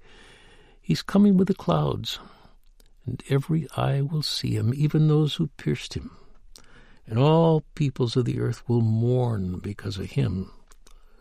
he's 0.81 1.03
coming 1.03 1.37
with 1.37 1.49
the 1.49 1.53
clouds, 1.53 2.17
and 3.05 3.21
every 3.29 3.67
eye 3.77 4.01
will 4.01 4.23
see 4.23 4.55
him, 4.55 4.73
even 4.75 5.07
those 5.07 5.35
who 5.35 5.51
pierced 5.57 5.93
him. 5.93 6.17
And 7.05 7.19
all 7.19 7.63
peoples 7.75 8.17
of 8.17 8.25
the 8.25 8.39
earth 8.39 8.67
will 8.67 8.81
mourn 8.81 9.59
because 9.59 9.99
of 9.99 10.11
him. 10.11 10.51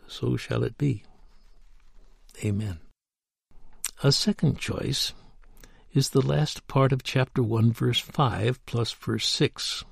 So 0.07 0.37
shall 0.37 0.63
it 0.63 0.75
be. 0.75 1.03
Amen. 2.43 2.79
A 4.01 4.11
second 4.11 4.57
choice 4.57 5.13
is 5.93 6.09
the 6.09 6.21
last 6.21 6.67
part 6.67 6.91
of 6.91 7.03
chapter 7.03 7.41
1, 7.41 7.71
verse 7.71 7.99
5, 7.99 8.63
plus 8.65 8.91
verse 8.91 9.27
6. 9.27 9.83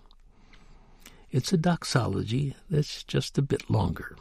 It's 1.32 1.52
a 1.52 1.58
doxology 1.58 2.56
that's 2.70 3.04
just 3.04 3.38
a 3.38 3.42
bit 3.42 3.70
longer. 3.70 4.16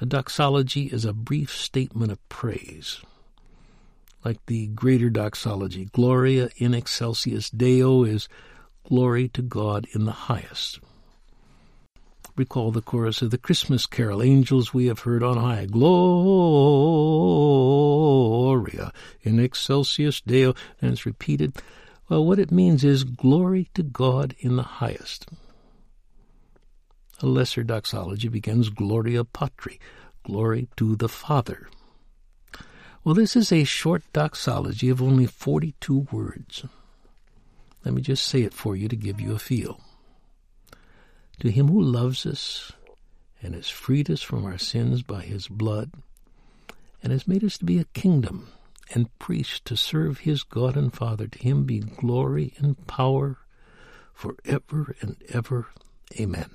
A 0.00 0.06
doxology 0.06 0.86
is 0.86 1.04
a 1.04 1.12
brief 1.12 1.54
statement 1.54 2.12
of 2.12 2.28
praise. 2.28 3.00
Like 4.24 4.44
the 4.46 4.68
greater 4.68 5.10
doxology, 5.10 5.86
Gloria 5.92 6.50
in 6.56 6.74
excelsis 6.74 7.50
Deo 7.50 8.04
is 8.04 8.28
glory 8.84 9.28
to 9.28 9.42
God 9.42 9.86
in 9.92 10.04
the 10.04 10.12
highest. 10.12 10.80
Recall 12.34 12.70
the 12.70 12.80
chorus 12.80 13.20
of 13.20 13.30
the 13.30 13.36
Christmas 13.36 13.84
carol, 13.84 14.22
Angels 14.22 14.72
we 14.72 14.86
have 14.86 15.00
heard 15.00 15.22
on 15.22 15.36
high, 15.36 15.66
Gloria 15.66 16.02
in 19.20 19.38
excelsis 19.38 20.22
Deo, 20.22 20.54
and 20.80 20.92
it's 20.92 21.04
repeated. 21.04 21.52
Well, 22.08 22.24
what 22.24 22.38
it 22.38 22.50
means 22.50 22.84
is 22.84 23.04
glory 23.04 23.68
to 23.74 23.82
God 23.82 24.34
in 24.38 24.56
the 24.56 24.62
highest. 24.62 25.28
A 27.20 27.26
lesser 27.26 27.62
doxology 27.62 28.28
begins 28.28 28.70
Gloria 28.70 29.24
Patri, 29.24 29.78
glory 30.24 30.68
to 30.76 30.96
the 30.96 31.10
Father. 31.10 31.68
Well, 33.04 33.14
this 33.14 33.36
is 33.36 33.52
a 33.52 33.64
short 33.64 34.04
doxology 34.14 34.88
of 34.88 35.02
only 35.02 35.26
42 35.26 36.08
words. 36.10 36.64
Let 37.84 37.92
me 37.92 38.00
just 38.00 38.24
say 38.24 38.40
it 38.40 38.54
for 38.54 38.74
you 38.74 38.88
to 38.88 38.96
give 38.96 39.20
you 39.20 39.34
a 39.34 39.38
feel 39.38 39.80
to 41.42 41.50
him 41.50 41.66
who 41.66 41.82
loves 41.82 42.24
us 42.24 42.70
and 43.42 43.56
has 43.56 43.68
freed 43.68 44.08
us 44.08 44.22
from 44.22 44.44
our 44.44 44.58
sins 44.58 45.02
by 45.02 45.22
his 45.22 45.48
blood 45.48 45.90
and 47.02 47.10
has 47.10 47.26
made 47.26 47.42
us 47.42 47.58
to 47.58 47.64
be 47.64 47.80
a 47.80 47.84
kingdom 47.84 48.46
and 48.94 49.18
priests 49.18 49.58
to 49.64 49.76
serve 49.76 50.18
his 50.18 50.44
God 50.44 50.76
and 50.76 50.94
Father. 50.94 51.26
To 51.26 51.38
him 51.40 51.64
be 51.64 51.80
glory 51.80 52.54
and 52.58 52.86
power 52.86 53.38
forever 54.14 54.94
and 55.00 55.16
ever. 55.30 55.66
Amen. 56.20 56.48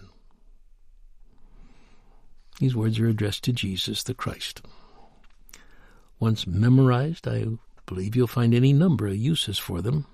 These 2.62 2.74
words 2.74 2.98
are 2.98 3.10
addressed 3.10 3.44
to 3.44 3.52
Jesus 3.52 4.04
the 4.04 4.14
Christ. 4.14 4.62
Once 6.18 6.48
memorized, 6.48 7.28
I 7.28 7.46
believe 7.86 8.16
you'll 8.16 8.28
find 8.28 8.54
any 8.54 8.72
number 8.72 9.08
of 9.08 9.18
uses 9.18 9.58
for 9.58 9.82
them. 9.82 10.06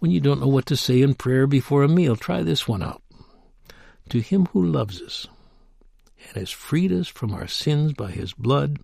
When 0.00 0.10
you 0.10 0.18
don't 0.18 0.40
know 0.40 0.48
what 0.48 0.66
to 0.66 0.76
say 0.76 1.02
in 1.02 1.14
prayer 1.14 1.46
before 1.46 1.84
a 1.84 1.88
meal, 1.88 2.16
try 2.16 2.42
this 2.42 2.66
one 2.66 2.82
out 2.82 3.00
to 4.08 4.20
him 4.20 4.46
who 4.46 4.64
loves 4.64 5.00
us 5.00 5.26
and 6.26 6.36
has 6.36 6.50
freed 6.50 6.92
us 6.92 7.08
from 7.08 7.32
our 7.32 7.46
sins 7.46 7.92
by 7.92 8.10
his 8.10 8.32
blood 8.32 8.78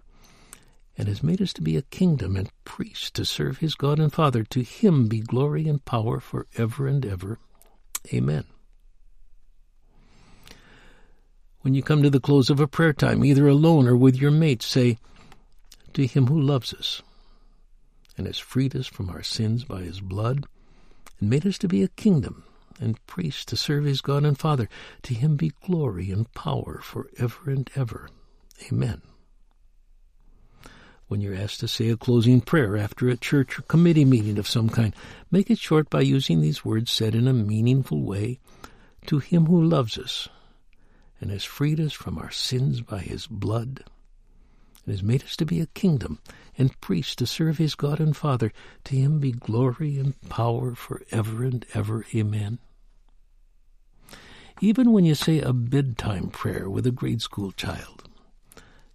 and 0.96 1.08
has 1.08 1.22
made 1.22 1.42
us 1.42 1.52
to 1.54 1.62
be 1.62 1.76
a 1.76 1.82
kingdom 1.82 2.36
and 2.36 2.50
priests 2.64 3.10
to 3.10 3.24
serve 3.24 3.58
his 3.58 3.74
God 3.74 3.98
and 3.98 4.12
Father. 4.12 4.44
To 4.44 4.62
him 4.62 5.08
be 5.08 5.20
glory 5.20 5.68
and 5.68 5.84
power 5.84 6.20
for 6.20 6.46
ever 6.56 6.86
and 6.86 7.04
ever. 7.04 7.38
Amen. 8.12 8.44
When 11.62 11.74
you 11.74 11.82
come 11.82 12.02
to 12.02 12.10
the 12.10 12.20
close 12.20 12.50
of 12.50 12.60
a 12.60 12.68
prayer 12.68 12.92
time, 12.92 13.24
either 13.24 13.48
alone 13.48 13.88
or 13.88 13.96
with 13.96 14.16
your 14.16 14.30
mates, 14.30 14.66
say, 14.66 14.98
To 15.94 16.06
him 16.06 16.26
who 16.26 16.40
loves 16.40 16.74
us 16.74 17.02
and 18.16 18.26
has 18.26 18.38
freed 18.38 18.76
us 18.76 18.86
from 18.86 19.10
our 19.10 19.22
sins 19.22 19.64
by 19.64 19.82
his 19.82 20.00
blood 20.00 20.46
and 21.18 21.30
made 21.30 21.46
us 21.46 21.58
to 21.58 21.68
be 21.68 21.82
a 21.82 21.88
kingdom 21.88 22.44
and 22.80 23.04
priest 23.06 23.48
to 23.48 23.56
serve 23.56 23.84
his 23.84 24.00
God 24.00 24.24
and 24.24 24.38
Father. 24.38 24.68
To 25.02 25.14
him 25.14 25.36
be 25.36 25.52
glory 25.64 26.10
and 26.10 26.32
power 26.34 26.80
for 26.82 27.08
ever 27.18 27.50
and 27.50 27.70
ever. 27.74 28.08
Amen. 28.70 29.02
When 31.08 31.20
you're 31.20 31.34
asked 31.34 31.60
to 31.60 31.68
say 31.68 31.90
a 31.90 31.96
closing 31.96 32.40
prayer 32.40 32.76
after 32.76 33.08
a 33.08 33.16
church 33.16 33.58
or 33.58 33.62
committee 33.62 34.04
meeting 34.04 34.38
of 34.38 34.48
some 34.48 34.68
kind, 34.68 34.94
make 35.30 35.50
it 35.50 35.58
short 35.58 35.90
by 35.90 36.00
using 36.00 36.40
these 36.40 36.64
words 36.64 36.90
said 36.90 37.14
in 37.14 37.28
a 37.28 37.32
meaningful 37.32 38.02
way 38.02 38.40
to 39.06 39.18
him 39.18 39.46
who 39.46 39.62
loves 39.62 39.98
us 39.98 40.28
and 41.20 41.30
has 41.30 41.44
freed 41.44 41.78
us 41.78 41.92
from 41.92 42.18
our 42.18 42.30
sins 42.30 42.80
by 42.80 43.00
his 43.00 43.26
blood 43.26 43.84
and 44.84 44.94
has 44.94 45.02
made 45.02 45.24
us 45.24 45.36
to 45.36 45.46
be 45.46 45.60
a 45.60 45.66
kingdom 45.66 46.18
and 46.56 46.80
priests 46.80 47.16
to 47.16 47.26
serve 47.26 47.58
his 47.58 47.74
God 47.74 48.00
and 48.00 48.16
Father. 48.16 48.52
To 48.84 48.96
him 48.96 49.18
be 49.18 49.32
glory 49.32 49.98
and 49.98 50.20
power 50.28 50.74
for 50.74 51.02
ever 51.10 51.44
and 51.44 51.64
ever. 51.74 52.04
Amen. 52.14 52.58
Even 54.60 54.92
when 54.92 55.04
you 55.04 55.14
say 55.14 55.40
a 55.40 55.52
bedtime 55.52 56.28
prayer 56.28 56.70
with 56.70 56.86
a 56.86 56.92
grade 56.92 57.22
school 57.22 57.52
child, 57.52 58.08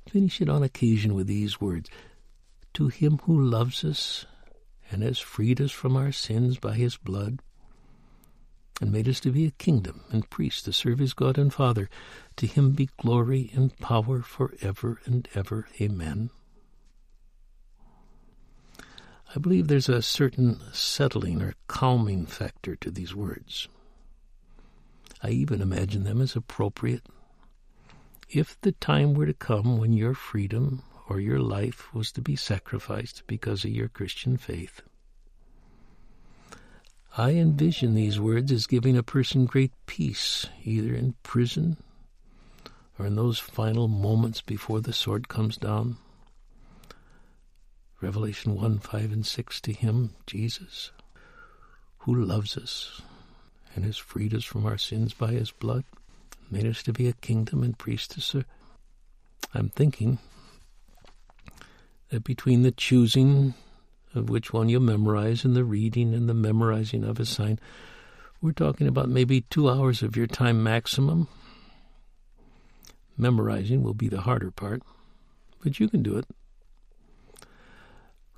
finish 0.07 0.41
it 0.41 0.49
on 0.49 0.63
occasion 0.63 1.13
with 1.13 1.27
these 1.27 1.59
words 1.59 1.89
To 2.75 2.87
him 2.87 3.19
who 3.25 3.39
loves 3.39 3.83
us 3.83 4.25
and 4.91 5.03
has 5.03 5.19
freed 5.19 5.61
us 5.61 5.71
from 5.71 5.95
our 5.95 6.11
sins 6.11 6.57
by 6.57 6.75
his 6.75 6.97
blood, 6.97 7.41
and 8.79 8.91
made 8.91 9.07
us 9.07 9.19
to 9.21 9.31
be 9.31 9.45
a 9.45 9.51
kingdom 9.51 10.03
and 10.09 10.29
priests 10.29 10.61
to 10.63 10.73
serve 10.73 10.99
his 10.99 11.13
God 11.13 11.37
and 11.37 11.53
Father. 11.53 11.89
To 12.37 12.47
him 12.47 12.71
be 12.71 12.89
glory 12.97 13.51
and 13.53 13.77
power 13.79 14.21
for 14.21 14.53
ever 14.61 14.99
and 15.05 15.27
ever. 15.35 15.67
Amen. 15.81 16.29
I 19.35 19.39
believe 19.39 19.67
there's 19.67 19.89
a 19.89 20.01
certain 20.01 20.59
settling 20.71 21.41
or 21.41 21.53
calming 21.67 22.25
factor 22.25 22.75
to 22.77 22.89
these 22.89 23.13
words. 23.13 23.67
I 25.21 25.29
even 25.29 25.61
imagine 25.61 26.03
them 26.03 26.21
as 26.21 26.35
appropriate. 26.35 27.05
If 28.29 28.59
the 28.61 28.71
time 28.71 29.13
were 29.13 29.25
to 29.25 29.33
come 29.33 29.77
when 29.77 29.93
your 29.93 30.13
freedom 30.13 30.83
or 31.09 31.19
your 31.19 31.39
life 31.39 31.93
was 31.93 32.11
to 32.13 32.21
be 32.21 32.35
sacrificed 32.35 33.23
because 33.27 33.65
of 33.65 33.71
your 33.71 33.89
Christian 33.89 34.37
faith, 34.37 34.81
I 37.19 37.31
envision 37.31 37.95
these 37.95 38.17
words 38.17 38.49
as 38.49 38.65
giving 38.65 38.95
a 38.95 39.03
person 39.03 39.45
great 39.45 39.73
peace, 39.87 40.45
either 40.63 40.95
in 40.95 41.15
prison 41.21 41.75
or 42.97 43.05
in 43.05 43.17
those 43.17 43.37
final 43.37 43.89
moments 43.89 44.39
before 44.39 44.79
the 44.79 44.93
sword 44.93 45.27
comes 45.27 45.57
down. 45.57 45.97
Revelation 47.99 48.55
1 48.55 48.79
5 48.79 49.11
and 49.11 49.25
6 49.25 49.59
to 49.59 49.73
Him, 49.73 50.15
Jesus, 50.27 50.91
who 51.97 52.15
loves 52.15 52.55
us 52.55 53.01
and 53.75 53.83
has 53.83 53.97
freed 53.97 54.33
us 54.33 54.45
from 54.45 54.65
our 54.65 54.77
sins 54.77 55.13
by 55.13 55.31
His 55.31 55.51
blood, 55.51 55.83
made 56.49 56.65
us 56.65 56.81
to 56.83 56.93
be 56.93 57.09
a 57.09 57.13
kingdom 57.13 57.63
and 57.63 57.77
priests. 57.77 58.33
I'm 59.53 59.67
thinking 59.67 60.19
that 62.11 62.23
between 62.23 62.61
the 62.61 62.71
choosing 62.71 63.55
of 64.15 64.29
which 64.29 64.51
one 64.51 64.69
you 64.69 64.79
memorize 64.79 65.45
and 65.45 65.55
the 65.55 65.63
reading 65.63 66.13
and 66.13 66.27
the 66.27 66.33
memorizing 66.33 67.03
of 67.03 67.19
a 67.19 67.25
sign, 67.25 67.59
we're 68.41 68.51
talking 68.51 68.87
about 68.87 69.09
maybe 69.09 69.41
two 69.41 69.69
hours 69.69 70.01
of 70.01 70.15
your 70.15 70.27
time 70.27 70.63
maximum. 70.63 71.27
Memorizing 73.17 73.83
will 73.83 73.93
be 73.93 74.07
the 74.07 74.21
harder 74.21 74.49
part, 74.49 74.81
but 75.61 75.79
you 75.79 75.89
can 75.89 76.01
do 76.01 76.17
it. 76.17 76.25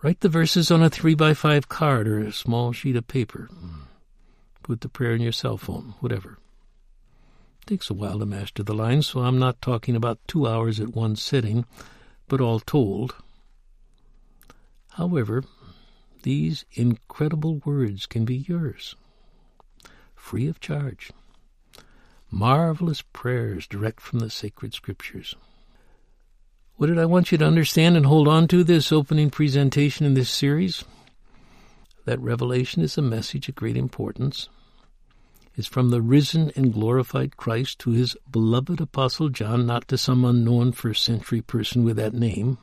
Write 0.01 0.21
the 0.21 0.29
verses 0.29 0.71
on 0.71 0.81
a 0.81 0.89
three 0.89 1.13
by 1.13 1.35
five 1.35 1.69
card 1.69 2.07
or 2.07 2.17
a 2.17 2.31
small 2.31 2.71
sheet 2.71 2.95
of 2.95 3.07
paper. 3.07 3.47
Put 4.63 4.81
the 4.81 4.89
prayer 4.89 5.13
in 5.13 5.21
your 5.21 5.31
cell 5.31 5.57
phone, 5.57 5.93
whatever. 5.99 6.39
It 7.61 7.67
takes 7.67 7.91
a 7.91 7.93
while 7.93 8.17
to 8.17 8.25
master 8.25 8.63
the 8.63 8.73
lines, 8.73 9.05
so 9.05 9.19
I'm 9.19 9.37
not 9.37 9.61
talking 9.61 9.95
about 9.95 10.19
two 10.27 10.47
hours 10.47 10.79
at 10.79 10.95
one 10.95 11.15
sitting, 11.15 11.65
but 12.27 12.41
all 12.41 12.59
told. 12.59 13.13
However, 14.93 15.43
these 16.23 16.65
incredible 16.73 17.57
words 17.65 18.05
can 18.05 18.25
be 18.25 18.37
yours. 18.37 18.95
free 20.15 20.47
of 20.47 20.59
charge. 20.59 21.11
Marvelous 22.29 23.01
prayers 23.01 23.67
direct 23.67 23.99
from 23.99 24.19
the 24.19 24.29
sacred 24.29 24.73
scriptures. 24.73 25.35
What 26.77 26.87
did 26.87 26.97
I 26.97 27.05
want 27.05 27.31
you 27.31 27.37
to 27.39 27.45
understand 27.45 27.97
and 27.97 28.05
hold 28.05 28.27
on 28.27 28.47
to 28.47 28.63
this 28.63 28.91
opening 28.91 29.29
presentation 29.29 30.05
in 30.05 30.13
this 30.13 30.29
series? 30.29 30.83
That 32.05 32.19
Revelation 32.19 32.81
is 32.81 32.97
a 32.97 33.01
message 33.01 33.49
of 33.49 33.55
great 33.55 33.77
importance. 33.77 34.47
It's 35.55 35.67
from 35.67 35.89
the 35.89 36.01
risen 36.01 36.51
and 36.55 36.73
glorified 36.73 37.35
Christ 37.35 37.79
to 37.79 37.91
his 37.91 38.15
beloved 38.31 38.79
Apostle 38.79 39.29
John, 39.29 39.65
not 39.65 39.87
to 39.89 39.97
some 39.97 40.23
unknown 40.23 40.71
first 40.71 41.03
century 41.03 41.41
person 41.41 41.83
with 41.83 41.97
that 41.97 42.13
name. 42.13 42.57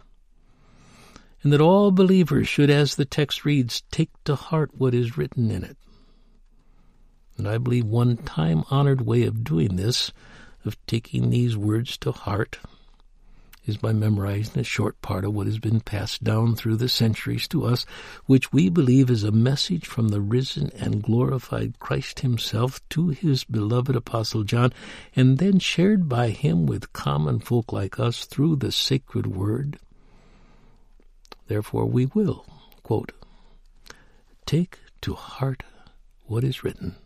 And 1.43 1.53
that 1.53 1.61
all 1.61 1.91
believers 1.91 2.49
should, 2.49 2.71
as 2.71 2.97
the 2.97 3.05
text 3.05 3.45
reads, 3.45 3.83
take 3.91 4.11
to 4.25 4.35
heart 4.35 4.73
what 4.77 4.95
is 4.95 5.17
written 5.17 5.51
in 5.51 5.63
it. 5.63 5.77
And 7.37 7.47
I 7.47 7.59
believe 7.59 7.87
one 7.87 8.17
time 8.17 8.65
honored 8.71 9.03
way 9.03 9.23
of 9.23 9.45
doing 9.45 9.77
this, 9.77 10.13
of 10.65 10.77
taking 10.87 11.31
these 11.31 11.57
words 11.57 11.97
to 11.99 12.11
heart, 12.11 12.59
is 13.69 13.77
by 13.77 13.93
memorizing 13.93 14.59
a 14.59 14.65
short 14.65 15.01
part 15.03 15.25
of 15.25 15.35
what 15.35 15.47
has 15.47 15.59
been 15.59 15.79
passed 15.79 16.25
down 16.25 16.57
through 16.57 16.77
the 16.77 16.89
centuries 16.89 17.47
to 17.47 17.65
us, 17.65 17.85
which 18.25 18.53
we 18.53 18.69
believe 18.69 19.11
is 19.11 19.23
a 19.23 19.31
message 19.31 19.87
from 19.87 20.09
the 20.09 20.21
risen 20.21 20.71
and 20.77 21.03
glorified 21.03 21.79
Christ 21.79 22.21
Himself 22.21 22.81
to 22.89 23.11
His 23.11 23.45
beloved 23.45 23.95
Apostle 23.95 24.43
John, 24.43 24.73
and 25.15 25.39
then 25.39 25.59
shared 25.59 26.09
by 26.09 26.31
Him 26.31 26.67
with 26.67 26.93
common 26.93 27.39
folk 27.39 27.73
like 27.73 28.01
us 28.01 28.25
through 28.25 28.57
the 28.57 28.73
sacred 28.73 29.27
word. 29.27 29.79
Therefore, 31.49 31.87
we 31.87 32.07
will, 32.07 32.47
quote, 32.83 33.13
take 34.47 34.79
to 35.01 35.15
heart 35.15 35.63
what 36.27 36.45
is 36.45 36.63
written. 36.63 36.97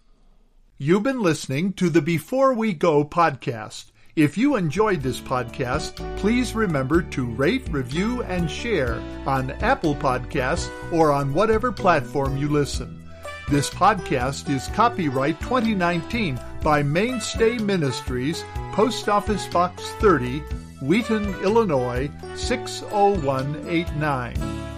You've 0.78 1.04
been 1.04 1.22
listening 1.22 1.72
to 1.74 1.88
the 1.88 2.02
Before 2.02 2.52
We 2.52 2.74
Go 2.74 3.04
podcast. 3.04 3.92
If 4.16 4.36
you 4.36 4.56
enjoyed 4.56 5.00
this 5.00 5.20
podcast, 5.20 5.94
please 6.18 6.54
remember 6.54 7.02
to 7.02 7.24
rate, 7.24 7.66
review, 7.70 8.22
and 8.24 8.50
share 8.50 9.00
on 9.26 9.52
Apple 9.62 9.94
Podcasts 9.94 10.68
or 10.92 11.12
on 11.12 11.32
whatever 11.32 11.72
platform 11.72 12.36
you 12.36 12.48
listen. 12.48 13.02
This 13.48 13.70
podcast 13.70 14.50
is 14.50 14.68
copyright 14.68 15.40
2019 15.40 16.38
by 16.62 16.82
Mainstay 16.82 17.58
Ministries, 17.58 18.44
Post 18.72 19.08
Office 19.08 19.46
Box 19.46 19.82
30, 20.00 20.42
Wheaton, 20.82 21.32
Illinois 21.44 22.10
60189. 22.34 24.71